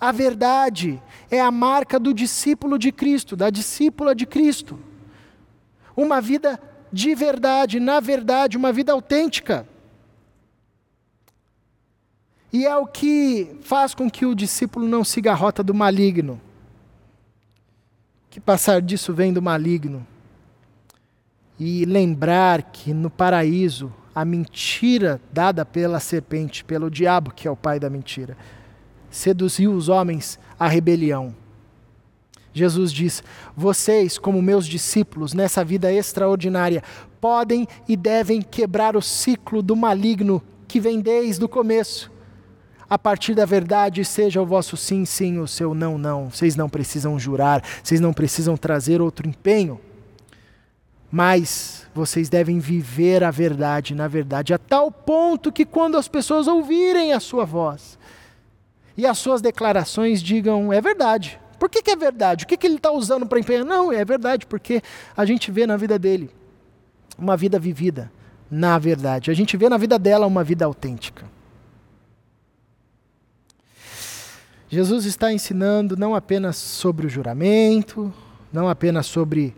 A 0.00 0.12
verdade 0.12 1.02
é 1.30 1.40
a 1.40 1.50
marca 1.50 1.98
do 1.98 2.14
discípulo 2.14 2.78
de 2.78 2.92
Cristo, 2.92 3.34
da 3.36 3.50
discípula 3.50 4.14
de 4.14 4.24
Cristo. 4.24 4.78
Uma 5.96 6.20
vida 6.20 6.60
de 6.92 7.14
verdade, 7.14 7.78
na 7.78 8.00
verdade, 8.00 8.56
uma 8.56 8.72
vida 8.72 8.92
autêntica. 8.92 9.68
E 12.52 12.66
é 12.66 12.76
o 12.76 12.86
que 12.86 13.56
faz 13.62 13.94
com 13.94 14.10
que 14.10 14.26
o 14.26 14.34
discípulo 14.34 14.88
não 14.88 15.04
siga 15.04 15.30
a 15.30 15.34
rota 15.34 15.62
do 15.62 15.72
maligno. 15.72 16.40
Que 18.28 18.40
passar 18.40 18.82
disso 18.82 19.14
vem 19.14 19.32
do 19.32 19.40
maligno. 19.40 20.04
E 21.58 21.84
lembrar 21.84 22.62
que 22.62 22.92
no 22.92 23.08
paraíso 23.08 23.92
a 24.12 24.24
mentira 24.24 25.20
dada 25.32 25.64
pela 25.64 26.00
serpente, 26.00 26.64
pelo 26.64 26.90
diabo, 26.90 27.30
que 27.32 27.46
é 27.46 27.50
o 27.50 27.56
pai 27.56 27.78
da 27.78 27.88
mentira, 27.88 28.36
seduziu 29.08 29.72
os 29.72 29.88
homens 29.88 30.38
à 30.58 30.66
rebelião. 30.66 31.34
Jesus 32.52 32.92
diz: 32.92 33.22
Vocês, 33.56 34.18
como 34.18 34.42
meus 34.42 34.66
discípulos, 34.66 35.34
nessa 35.34 35.64
vida 35.64 35.92
extraordinária, 35.92 36.82
podem 37.20 37.68
e 37.88 37.96
devem 37.96 38.42
quebrar 38.42 38.96
o 38.96 39.02
ciclo 39.02 39.62
do 39.62 39.76
maligno 39.76 40.42
que 40.66 40.80
vem 40.80 41.00
desde 41.00 41.44
o 41.44 41.48
começo 41.48 42.10
a 42.90 42.98
partir 42.98 43.36
da 43.36 43.46
verdade 43.46 44.04
seja 44.04 44.42
o 44.42 44.46
vosso 44.46 44.76
sim, 44.76 45.04
sim, 45.04 45.38
o 45.38 45.46
seu 45.46 45.72
não, 45.72 45.96
não. 45.96 46.28
Vocês 46.28 46.56
não 46.56 46.68
precisam 46.68 47.16
jurar, 47.20 47.62
vocês 47.84 48.00
não 48.00 48.12
precisam 48.12 48.56
trazer 48.56 49.00
outro 49.00 49.28
empenho. 49.28 49.80
Mas 51.12 51.86
vocês 51.94 52.28
devem 52.28 52.58
viver 52.58 53.22
a 53.22 53.30
verdade 53.30 53.94
na 53.94 54.08
verdade, 54.08 54.52
a 54.52 54.58
tal 54.58 54.90
ponto 54.90 55.52
que 55.52 55.64
quando 55.64 55.96
as 55.96 56.08
pessoas 56.08 56.48
ouvirem 56.48 57.12
a 57.12 57.20
sua 57.20 57.44
voz 57.44 57.96
e 58.96 59.06
as 59.06 59.18
suas 59.18 59.40
declarações 59.40 60.20
digam: 60.20 60.72
é 60.72 60.80
verdade. 60.80 61.38
Por 61.60 61.68
que, 61.68 61.82
que 61.82 61.90
é 61.92 61.96
verdade? 61.96 62.44
O 62.44 62.48
que, 62.48 62.56
que 62.56 62.66
ele 62.66 62.76
está 62.76 62.90
usando 62.90 63.26
para 63.26 63.38
empenhar? 63.38 63.64
Não, 63.64 63.92
é 63.92 64.04
verdade, 64.04 64.46
porque 64.46 64.82
a 65.16 65.24
gente 65.24 65.50
vê 65.52 65.66
na 65.66 65.76
vida 65.76 65.96
dele 65.98 66.30
uma 67.16 67.36
vida 67.36 67.58
vivida 67.58 68.10
na 68.50 68.78
verdade. 68.78 69.30
A 69.30 69.34
gente 69.34 69.56
vê 69.56 69.68
na 69.68 69.76
vida 69.76 69.96
dela 69.98 70.26
uma 70.26 70.42
vida 70.42 70.64
autêntica. 70.64 71.24
Jesus 74.72 75.04
está 75.04 75.32
ensinando 75.32 75.96
não 75.96 76.14
apenas 76.14 76.56
sobre 76.56 77.04
o 77.04 77.10
juramento, 77.10 78.14
não 78.52 78.68
apenas 78.68 79.04
sobre 79.06 79.52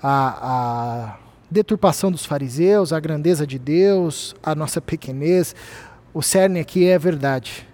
a, 0.00 0.38
a 0.40 1.18
deturpação 1.50 2.12
dos 2.12 2.24
fariseus, 2.24 2.92
a 2.92 3.00
grandeza 3.00 3.44
de 3.44 3.58
Deus, 3.58 4.36
a 4.40 4.54
nossa 4.54 4.80
pequenez. 4.80 5.52
O 6.14 6.22
cerne 6.22 6.60
aqui 6.60 6.86
é 6.86 6.94
a 6.94 6.98
verdade. 6.98 7.66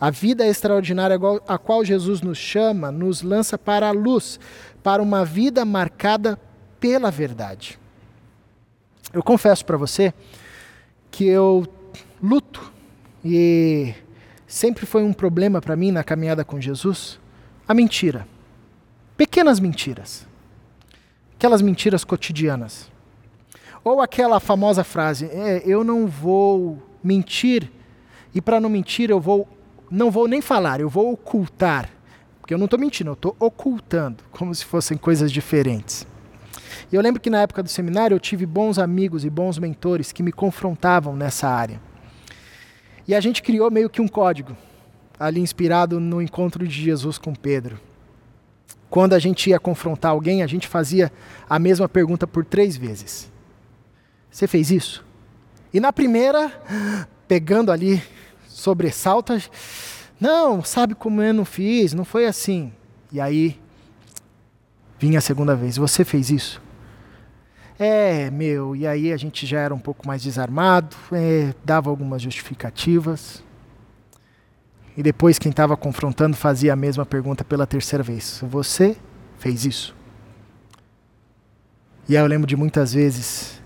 A 0.00 0.10
vida 0.10 0.44
extraordinária 0.44 1.16
a 1.46 1.56
qual 1.56 1.84
Jesus 1.84 2.20
nos 2.20 2.36
chama 2.36 2.90
nos 2.90 3.22
lança 3.22 3.56
para 3.56 3.88
a 3.88 3.92
luz, 3.92 4.40
para 4.82 5.00
uma 5.00 5.24
vida 5.24 5.64
marcada 5.64 6.36
pela 6.80 7.12
verdade. 7.12 7.78
Eu 9.12 9.22
confesso 9.22 9.64
para 9.64 9.76
você 9.76 10.12
que 11.12 11.28
eu 11.28 11.64
luto 12.20 12.72
e 13.24 13.94
sempre 14.48 14.86
foi 14.86 15.04
um 15.04 15.12
problema 15.12 15.60
para 15.60 15.76
mim 15.76 15.92
na 15.92 16.02
caminhada 16.02 16.44
com 16.44 16.60
Jesus? 16.60 17.20
A 17.68 17.74
mentira. 17.74 18.26
Pequenas 19.16 19.60
mentiras. 19.60 20.26
Aquelas 21.36 21.62
mentiras 21.62 22.02
cotidianas. 22.02 22.90
Ou 23.84 24.00
aquela 24.00 24.40
famosa 24.40 24.82
frase: 24.82 25.26
é, 25.26 25.62
eu 25.64 25.84
não 25.84 26.08
vou 26.08 26.82
mentir 27.04 27.70
e 28.34 28.40
para 28.40 28.60
não 28.60 28.68
mentir 28.68 29.10
eu 29.10 29.20
vou 29.20 29.46
não 29.90 30.10
vou 30.10 30.28
nem 30.28 30.42
falar, 30.42 30.80
eu 30.80 30.88
vou 30.88 31.12
ocultar. 31.12 31.88
Porque 32.40 32.52
eu 32.52 32.58
não 32.58 32.64
estou 32.64 32.78
mentindo, 32.78 33.10
eu 33.10 33.14
estou 33.14 33.36
ocultando, 33.38 34.22
como 34.30 34.54
se 34.54 34.64
fossem 34.64 34.96
coisas 34.96 35.30
diferentes. 35.30 36.06
E 36.90 36.96
eu 36.96 37.02
lembro 37.02 37.20
que 37.20 37.30
na 37.30 37.42
época 37.42 37.62
do 37.62 37.68
seminário 37.68 38.14
eu 38.14 38.20
tive 38.20 38.46
bons 38.46 38.78
amigos 38.78 39.24
e 39.24 39.30
bons 39.30 39.58
mentores 39.58 40.12
que 40.12 40.22
me 40.22 40.32
confrontavam 40.32 41.14
nessa 41.14 41.48
área. 41.48 41.80
E 43.08 43.14
a 43.14 43.20
gente 43.20 43.42
criou 43.42 43.70
meio 43.70 43.88
que 43.88 44.02
um 44.02 44.06
código. 44.06 44.54
ali 45.18 45.40
inspirado 45.40 45.98
no 45.98 46.22
encontro 46.22 46.68
de 46.68 46.80
Jesus 46.80 47.18
com 47.18 47.34
Pedro. 47.34 47.80
Quando 48.88 49.14
a 49.14 49.18
gente 49.18 49.50
ia 49.50 49.58
confrontar 49.58 50.12
alguém, 50.12 50.42
a 50.44 50.46
gente 50.46 50.68
fazia 50.68 51.10
a 51.50 51.58
mesma 51.58 51.88
pergunta 51.88 52.26
por 52.26 52.44
três 52.44 52.76
vezes. 52.76 53.28
Você 54.30 54.46
fez 54.46 54.70
isso? 54.70 55.04
E 55.72 55.80
na 55.80 55.92
primeira, 55.92 56.52
pegando 57.26 57.72
ali, 57.72 58.00
sobressalta, 58.46 59.42
não, 60.20 60.62
sabe 60.62 60.94
como 60.94 61.20
eu 61.20 61.34
não 61.34 61.44
fiz, 61.44 61.92
não 61.92 62.04
foi 62.04 62.26
assim. 62.26 62.72
E 63.10 63.20
aí, 63.20 63.58
vinha 64.98 65.18
a 65.18 65.22
segunda 65.22 65.56
vez, 65.56 65.76
você 65.76 66.04
fez 66.04 66.30
isso? 66.30 66.62
É, 67.78 68.28
meu, 68.30 68.74
e 68.74 68.88
aí 68.88 69.12
a 69.12 69.16
gente 69.16 69.46
já 69.46 69.60
era 69.60 69.72
um 69.72 69.78
pouco 69.78 70.04
mais 70.04 70.20
desarmado, 70.20 70.96
é, 71.12 71.54
dava 71.64 71.88
algumas 71.88 72.20
justificativas. 72.20 73.44
E 74.96 75.02
depois 75.02 75.38
quem 75.38 75.50
estava 75.50 75.76
confrontando 75.76 76.36
fazia 76.36 76.72
a 76.72 76.76
mesma 76.76 77.06
pergunta 77.06 77.44
pela 77.44 77.68
terceira 77.68 78.02
vez: 78.02 78.40
Você 78.42 78.96
fez 79.38 79.64
isso? 79.64 79.94
E 82.08 82.16
aí 82.16 82.22
eu 82.22 82.26
lembro 82.26 82.48
de 82.48 82.56
muitas 82.56 82.94
vezes 82.94 83.62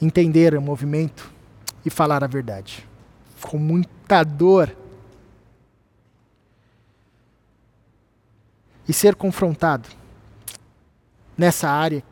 entender 0.00 0.54
o 0.54 0.62
movimento 0.62 1.30
e 1.84 1.90
falar 1.90 2.24
a 2.24 2.26
verdade, 2.26 2.88
com 3.42 3.58
muita 3.58 4.24
dor. 4.24 4.74
E 8.88 8.92
ser 8.92 9.16
confrontado 9.16 10.05
nessa 11.36 11.68
área 11.68 12.02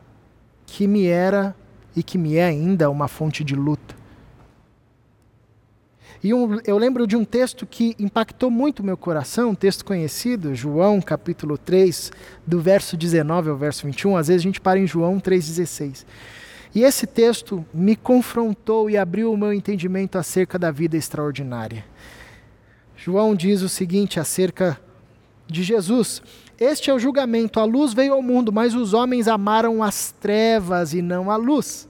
que 0.65 0.87
me 0.87 1.05
era 1.05 1.55
e 1.95 2.03
que 2.03 2.17
me 2.17 2.35
é 2.35 2.45
ainda 2.45 2.89
uma 2.89 3.07
fonte 3.07 3.43
de 3.43 3.55
luta. 3.55 3.95
E 6.23 6.33
um, 6.33 6.59
eu 6.65 6.77
lembro 6.77 7.05
de 7.05 7.15
um 7.15 7.23
texto 7.23 7.65
que 7.65 7.95
impactou 7.99 8.49
muito 8.49 8.83
meu 8.83 8.97
coração, 8.97 9.51
um 9.51 9.55
texto 9.55 9.85
conhecido, 9.85 10.55
João 10.55 10.99
capítulo 10.99 11.57
3, 11.57 12.11
do 12.45 12.59
verso 12.59 12.97
19 12.97 13.49
ao 13.49 13.55
verso 13.55 13.85
21. 13.85 14.17
Às 14.17 14.27
vezes 14.27 14.41
a 14.41 14.43
gente 14.43 14.59
para 14.59 14.79
em 14.79 14.87
João 14.87 15.19
3,16. 15.19 16.05
E 16.73 16.83
esse 16.83 17.05
texto 17.05 17.65
me 17.73 17.95
confrontou 17.95 18.89
e 18.89 18.97
abriu 18.97 19.31
o 19.31 19.37
meu 19.37 19.53
entendimento 19.53 20.17
acerca 20.17 20.57
da 20.57 20.71
vida 20.71 20.97
extraordinária. 20.97 21.85
João 22.97 23.35
diz 23.35 23.61
o 23.61 23.69
seguinte 23.69 24.19
acerca 24.19 24.79
de 25.47 25.63
Jesus: 25.63 26.21
Este 26.59 26.89
é 26.89 26.93
o 26.93 26.99
julgamento, 26.99 27.59
a 27.59 27.65
luz 27.65 27.93
veio 27.93 28.13
ao 28.13 28.21
mundo, 28.21 28.51
mas 28.51 28.73
os 28.73 28.93
homens 28.93 29.27
amaram 29.27 29.83
as 29.83 30.11
trevas 30.11 30.93
e 30.93 31.01
não 31.01 31.29
a 31.31 31.35
luz 31.35 31.87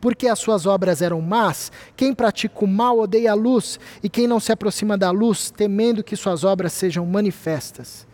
porque 0.00 0.28
as 0.28 0.38
suas 0.38 0.66
obras 0.66 1.02
eram 1.02 1.20
más, 1.20 1.70
quem 1.96 2.14
pratica 2.14 2.64
o 2.64 2.68
mal 2.68 2.98
odeia 2.98 3.32
a 3.32 3.34
luz, 3.34 3.78
e 4.02 4.08
quem 4.08 4.26
não 4.26 4.40
se 4.40 4.52
aproxima 4.52 4.96
da 4.96 5.10
luz, 5.10 5.50
temendo 5.50 6.04
que 6.04 6.16
suas 6.16 6.44
obras 6.44 6.72
sejam 6.72 7.06
manifestas. 7.06 8.06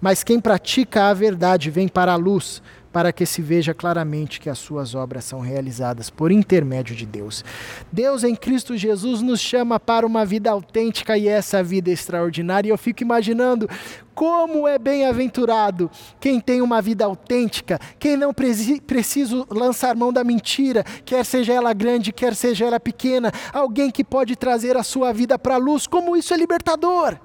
Mas 0.00 0.22
quem 0.22 0.40
pratica 0.40 1.04
a 1.04 1.14
verdade 1.14 1.70
vem 1.70 1.88
para 1.88 2.12
a 2.12 2.16
luz, 2.16 2.62
para 2.92 3.12
que 3.12 3.26
se 3.26 3.42
veja 3.42 3.74
claramente 3.74 4.40
que 4.40 4.48
as 4.48 4.58
suas 4.58 4.94
obras 4.94 5.24
são 5.24 5.40
realizadas 5.40 6.08
por 6.08 6.32
intermédio 6.32 6.96
de 6.96 7.04
Deus. 7.04 7.44
Deus 7.92 8.24
em 8.24 8.34
Cristo 8.34 8.76
Jesus 8.76 9.20
nos 9.20 9.40
chama 9.40 9.78
para 9.78 10.06
uma 10.06 10.24
vida 10.24 10.50
autêntica 10.50 11.16
e 11.18 11.28
essa 11.28 11.62
vida 11.62 11.90
extraordinária. 11.90 12.68
E 12.68 12.70
eu 12.70 12.78
fico 12.78 13.02
imaginando 13.02 13.68
como 14.14 14.66
é 14.66 14.78
bem-aventurado 14.78 15.90
quem 16.18 16.40
tem 16.40 16.62
uma 16.62 16.80
vida 16.80 17.04
autêntica, 17.04 17.78
quem 17.98 18.16
não 18.16 18.32
precisa 18.32 19.44
lançar 19.50 19.94
mão 19.94 20.10
da 20.10 20.24
mentira, 20.24 20.82
quer 21.04 21.22
seja 21.22 21.52
ela 21.52 21.74
grande, 21.74 22.12
quer 22.12 22.34
seja 22.34 22.64
ela 22.64 22.80
pequena, 22.80 23.30
alguém 23.52 23.90
que 23.90 24.02
pode 24.02 24.34
trazer 24.34 24.74
a 24.74 24.82
sua 24.82 25.12
vida 25.12 25.38
para 25.38 25.56
a 25.56 25.58
luz, 25.58 25.86
como 25.86 26.16
isso 26.16 26.32
é 26.32 26.36
libertador. 26.36 27.18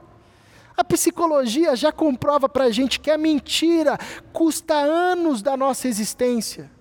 A 0.76 0.84
psicologia 0.84 1.76
já 1.76 1.92
comprova 1.92 2.48
para 2.48 2.66
a 2.66 2.72
gente 2.72 3.00
que 3.00 3.12
a 3.12 3.18
mentira 3.18 3.98
custa 4.32 4.74
anos 4.74 5.42
da 5.42 5.56
nossa 5.58 5.88
existência. 5.88 6.72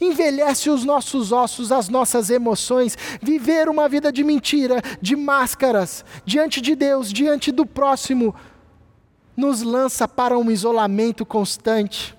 Envelhece 0.00 0.68
os 0.68 0.84
nossos 0.84 1.32
ossos, 1.32 1.72
as 1.72 1.88
nossas 1.88 2.28
emoções. 2.30 2.96
Viver 3.22 3.68
uma 3.68 3.88
vida 3.88 4.12
de 4.12 4.22
mentira, 4.22 4.82
de 5.00 5.16
máscaras, 5.16 6.04
diante 6.24 6.60
de 6.60 6.74
Deus, 6.74 7.12
diante 7.12 7.50
do 7.50 7.64
próximo, 7.64 8.34
nos 9.36 9.62
lança 9.62 10.06
para 10.06 10.38
um 10.38 10.50
isolamento 10.50 11.24
constante. 11.24 12.13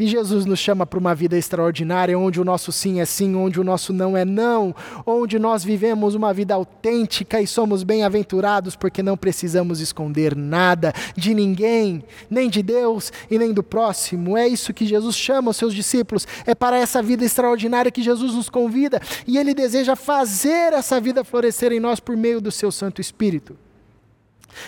E 0.00 0.06
Jesus 0.06 0.46
nos 0.46 0.58
chama 0.58 0.86
para 0.86 0.98
uma 0.98 1.14
vida 1.14 1.36
extraordinária, 1.36 2.18
onde 2.18 2.40
o 2.40 2.44
nosso 2.44 2.72
sim 2.72 3.00
é 3.00 3.04
sim, 3.04 3.34
onde 3.34 3.60
o 3.60 3.64
nosso 3.64 3.92
não 3.92 4.16
é 4.16 4.24
não, 4.24 4.74
onde 5.04 5.38
nós 5.38 5.62
vivemos 5.62 6.14
uma 6.14 6.32
vida 6.32 6.54
autêntica 6.54 7.38
e 7.38 7.46
somos 7.46 7.82
bem-aventurados 7.82 8.74
porque 8.74 9.02
não 9.02 9.14
precisamos 9.14 9.78
esconder 9.78 10.34
nada 10.34 10.94
de 11.14 11.34
ninguém, 11.34 12.02
nem 12.30 12.48
de 12.48 12.62
Deus 12.62 13.12
e 13.30 13.38
nem 13.38 13.52
do 13.52 13.62
próximo. 13.62 14.38
É 14.38 14.48
isso 14.48 14.72
que 14.72 14.86
Jesus 14.86 15.14
chama 15.14 15.50
os 15.50 15.58
seus 15.58 15.74
discípulos, 15.74 16.26
é 16.46 16.54
para 16.54 16.78
essa 16.78 17.02
vida 17.02 17.22
extraordinária 17.22 17.90
que 17.90 18.02
Jesus 18.02 18.32
nos 18.32 18.48
convida 18.48 19.02
e 19.26 19.36
ele 19.36 19.52
deseja 19.52 19.94
fazer 19.94 20.72
essa 20.72 20.98
vida 20.98 21.22
florescer 21.22 21.72
em 21.72 21.80
nós 21.80 22.00
por 22.00 22.16
meio 22.16 22.40
do 22.40 22.50
seu 22.50 22.72
Santo 22.72 23.02
Espírito. 23.02 23.54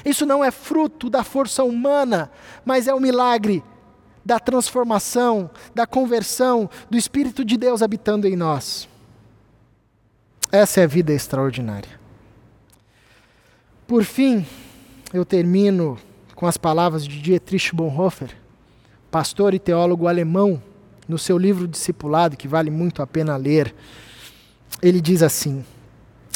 Isso 0.04 0.26
não 0.26 0.44
é 0.44 0.50
fruto 0.50 1.08
da 1.08 1.24
força 1.24 1.64
humana, 1.64 2.30
mas 2.66 2.86
é 2.86 2.92
o 2.92 2.98
um 2.98 3.00
milagre 3.00 3.64
da 4.24 4.38
transformação, 4.38 5.50
da 5.74 5.86
conversão, 5.86 6.68
do 6.90 6.96
Espírito 6.96 7.44
de 7.44 7.56
Deus 7.56 7.82
habitando 7.82 8.26
em 8.26 8.36
nós. 8.36 8.88
Essa 10.50 10.80
é 10.80 10.84
a 10.84 10.86
vida 10.86 11.12
extraordinária. 11.12 12.00
Por 13.86 14.04
fim, 14.04 14.46
eu 15.12 15.24
termino 15.24 15.98
com 16.34 16.46
as 16.46 16.56
palavras 16.56 17.06
de 17.06 17.20
Dietrich 17.20 17.74
Bonhoeffer, 17.74 18.36
pastor 19.10 19.54
e 19.54 19.58
teólogo 19.58 20.08
alemão, 20.08 20.62
no 21.08 21.18
seu 21.18 21.36
livro 21.36 21.68
Discipulado, 21.68 22.36
que 22.36 22.48
vale 22.48 22.70
muito 22.70 23.02
a 23.02 23.06
pena 23.06 23.36
ler. 23.36 23.74
Ele 24.80 25.00
diz 25.00 25.22
assim: 25.22 25.64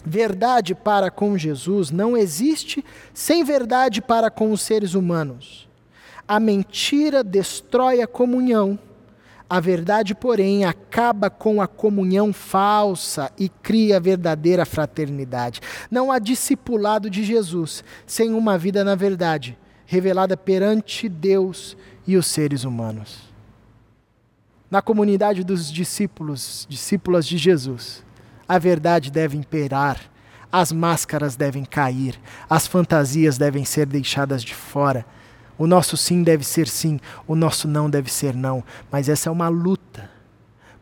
Verdade 0.04 0.74
para 0.74 1.10
com 1.10 1.36
Jesus 1.36 1.90
não 1.90 2.16
existe 2.16 2.84
sem 3.12 3.42
verdade 3.42 4.00
para 4.00 4.30
com 4.30 4.52
os 4.52 4.60
seres 4.60 4.94
humanos. 4.94 5.65
A 6.28 6.40
mentira 6.40 7.22
destrói 7.22 8.02
a 8.02 8.06
comunhão, 8.06 8.78
a 9.48 9.60
verdade, 9.60 10.12
porém, 10.12 10.64
acaba 10.64 11.30
com 11.30 11.62
a 11.62 11.68
comunhão 11.68 12.32
falsa 12.32 13.30
e 13.38 13.48
cria 13.48 13.96
a 13.96 14.00
verdadeira 14.00 14.66
fraternidade. 14.66 15.60
Não 15.88 16.10
há 16.10 16.18
discipulado 16.18 17.08
de 17.08 17.22
Jesus 17.22 17.84
sem 18.04 18.34
uma 18.34 18.58
vida 18.58 18.82
na 18.82 18.96
verdade, 18.96 19.56
revelada 19.86 20.36
perante 20.36 21.08
Deus 21.08 21.76
e 22.04 22.16
os 22.16 22.26
seres 22.26 22.64
humanos. 22.64 23.20
Na 24.68 24.82
comunidade 24.82 25.44
dos 25.44 25.70
discípulos, 25.72 26.66
discípulas 26.68 27.24
de 27.24 27.38
Jesus, 27.38 28.04
a 28.48 28.58
verdade 28.58 29.12
deve 29.12 29.36
imperar, 29.36 30.00
as 30.50 30.72
máscaras 30.72 31.36
devem 31.36 31.64
cair, 31.64 32.20
as 32.50 32.66
fantasias 32.66 33.38
devem 33.38 33.64
ser 33.64 33.86
deixadas 33.86 34.42
de 34.42 34.56
fora 34.56 35.06
o 35.58 35.66
nosso 35.66 35.96
sim 35.96 36.22
deve 36.22 36.44
ser 36.44 36.68
sim, 36.68 37.00
o 37.26 37.34
nosso 37.34 37.66
não 37.66 37.88
deve 37.88 38.12
ser 38.12 38.34
não. 38.34 38.62
Mas 38.90 39.08
essa 39.08 39.28
é 39.28 39.32
uma 39.32 39.48
luta, 39.48 40.10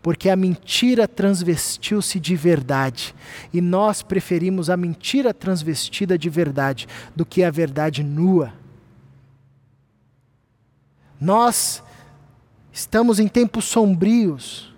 porque 0.02 0.28
a 0.28 0.36
mentira 0.36 1.06
transvestiu-se 1.06 2.18
de 2.18 2.34
verdade 2.34 3.14
e 3.52 3.60
nós 3.60 4.02
preferimos 4.02 4.68
a 4.68 4.76
mentira 4.76 5.32
transvestida 5.32 6.18
de 6.18 6.28
verdade 6.28 6.86
do 7.14 7.24
que 7.24 7.42
a 7.42 7.50
verdade 7.50 8.02
nua. 8.02 8.52
Nós 11.20 11.82
estamos 12.72 13.20
em 13.20 13.28
tempos 13.28 13.64
sombrios, 13.66 14.74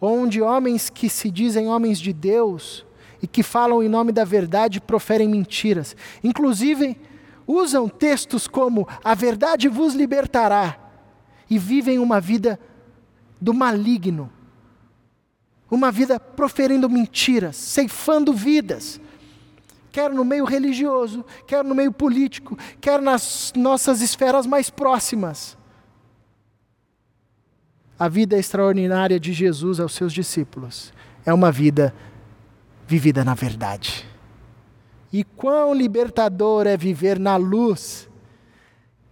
onde 0.00 0.42
homens 0.42 0.90
que 0.90 1.08
se 1.08 1.30
dizem 1.30 1.68
homens 1.68 2.00
de 2.00 2.12
Deus 2.12 2.84
e 3.22 3.26
que 3.26 3.42
falam 3.42 3.82
em 3.82 3.88
nome 3.88 4.12
da 4.12 4.24
verdade 4.24 4.80
proferem 4.80 5.28
mentiras. 5.28 5.94
Inclusive, 6.24 6.96
usam 7.50 7.88
textos 7.88 8.46
como 8.46 8.86
a 9.02 9.14
verdade 9.14 9.68
vos 9.68 9.94
libertará 9.94 10.78
e 11.48 11.58
vivem 11.58 11.98
uma 11.98 12.20
vida 12.20 12.60
do 13.40 13.52
maligno, 13.52 14.30
uma 15.70 15.90
vida 15.90 16.20
proferindo 16.20 16.88
mentiras, 16.88 17.56
ceifando 17.56 18.32
vidas, 18.32 19.00
quer 19.90 20.10
no 20.10 20.24
meio 20.24 20.44
religioso, 20.44 21.24
quer 21.46 21.64
no 21.64 21.74
meio 21.74 21.92
político, 21.92 22.56
quer 22.80 23.00
nas 23.00 23.52
nossas 23.56 24.00
esferas 24.00 24.46
mais 24.46 24.70
próximas. 24.70 25.56
A 27.98 28.08
vida 28.08 28.38
extraordinária 28.38 29.18
de 29.18 29.32
Jesus 29.32 29.78
aos 29.78 29.92
seus 29.92 30.12
discípulos 30.12 30.92
é 31.24 31.34
uma 31.34 31.52
vida 31.52 31.94
vivida 32.86 33.24
na 33.24 33.34
verdade. 33.34 34.09
E 35.12 35.24
quão 35.24 35.74
libertador 35.74 36.66
é 36.66 36.76
viver 36.76 37.18
na 37.18 37.36
luz. 37.36 38.08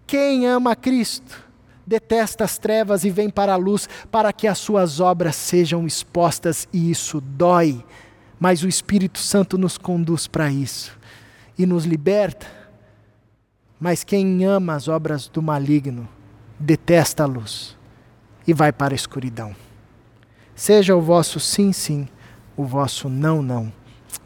Quem 0.06 0.46
ama 0.46 0.76
Cristo 0.76 1.48
detesta 1.87 2.44
as 2.44 2.58
trevas 2.58 3.04
e 3.04 3.11
vem 3.11 3.30
para 3.30 3.54
a 3.54 3.56
luz 3.56 3.88
para 4.11 4.32
que 4.32 4.46
as 4.46 4.58
suas 4.58 5.00
obras 5.00 5.34
sejam 5.34 5.87
expostas, 5.87 6.68
e 6.72 6.90
isso 6.90 7.20
dói, 7.20 7.84
mas 8.38 8.62
o 8.62 8.68
Espírito 8.68 9.18
Santo 9.18 9.56
nos 9.56 9.78
conduz 9.78 10.26
para 10.26 10.50
isso. 10.50 10.96
e 11.58 11.66
nos 11.66 11.84
liberta. 11.84 12.46
Mas 13.80 14.04
quem 14.04 14.44
ama 14.44 14.74
as 14.74 14.87
obras 14.87 15.26
do 15.26 15.42
maligno 15.42 16.08
detesta 16.58 17.24
a 17.24 17.26
luz 17.26 17.76
e 18.46 18.54
vai 18.54 18.72
para 18.72 18.94
a 18.94 18.96
escuridão. 18.96 19.54
Seja 20.54 20.96
o 20.96 21.02
vosso 21.02 21.40
sim, 21.40 21.72
sim, 21.72 22.08
o 22.56 22.64
vosso 22.64 23.08
não, 23.08 23.42
não. 23.42 23.72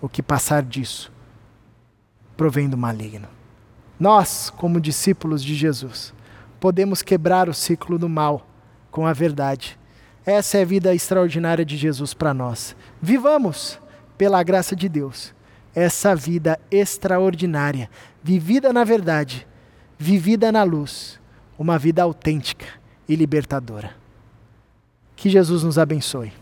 O 0.00 0.08
que 0.08 0.22
passar 0.22 0.62
disso 0.62 1.10
provém 2.36 2.68
do 2.68 2.76
maligno. 2.76 3.28
Nós, 3.98 4.50
como 4.50 4.80
discípulos 4.80 5.44
de 5.44 5.54
Jesus, 5.54 6.12
podemos 6.58 7.02
quebrar 7.02 7.48
o 7.48 7.54
ciclo 7.54 7.98
do 7.98 8.08
mal 8.08 8.46
com 8.90 9.06
a 9.06 9.12
verdade. 9.12 9.78
Essa 10.24 10.58
é 10.58 10.62
a 10.62 10.66
vida 10.66 10.94
extraordinária 10.94 11.64
de 11.64 11.76
Jesus 11.76 12.14
para 12.14 12.32
nós. 12.34 12.76
Vivamos, 13.00 13.78
pela 14.16 14.42
graça 14.42 14.76
de 14.76 14.88
Deus, 14.88 15.34
essa 15.74 16.14
vida 16.14 16.58
extraordinária, 16.70 17.90
vivida 18.22 18.72
na 18.72 18.84
verdade, 18.84 19.46
vivida 19.98 20.52
na 20.52 20.62
luz, 20.62 21.20
uma 21.58 21.78
vida 21.78 22.02
autêntica 22.02 22.66
e 23.08 23.16
libertadora. 23.16 23.94
Que 25.16 25.30
Jesus 25.30 25.62
nos 25.62 25.78
abençoe. 25.78 26.32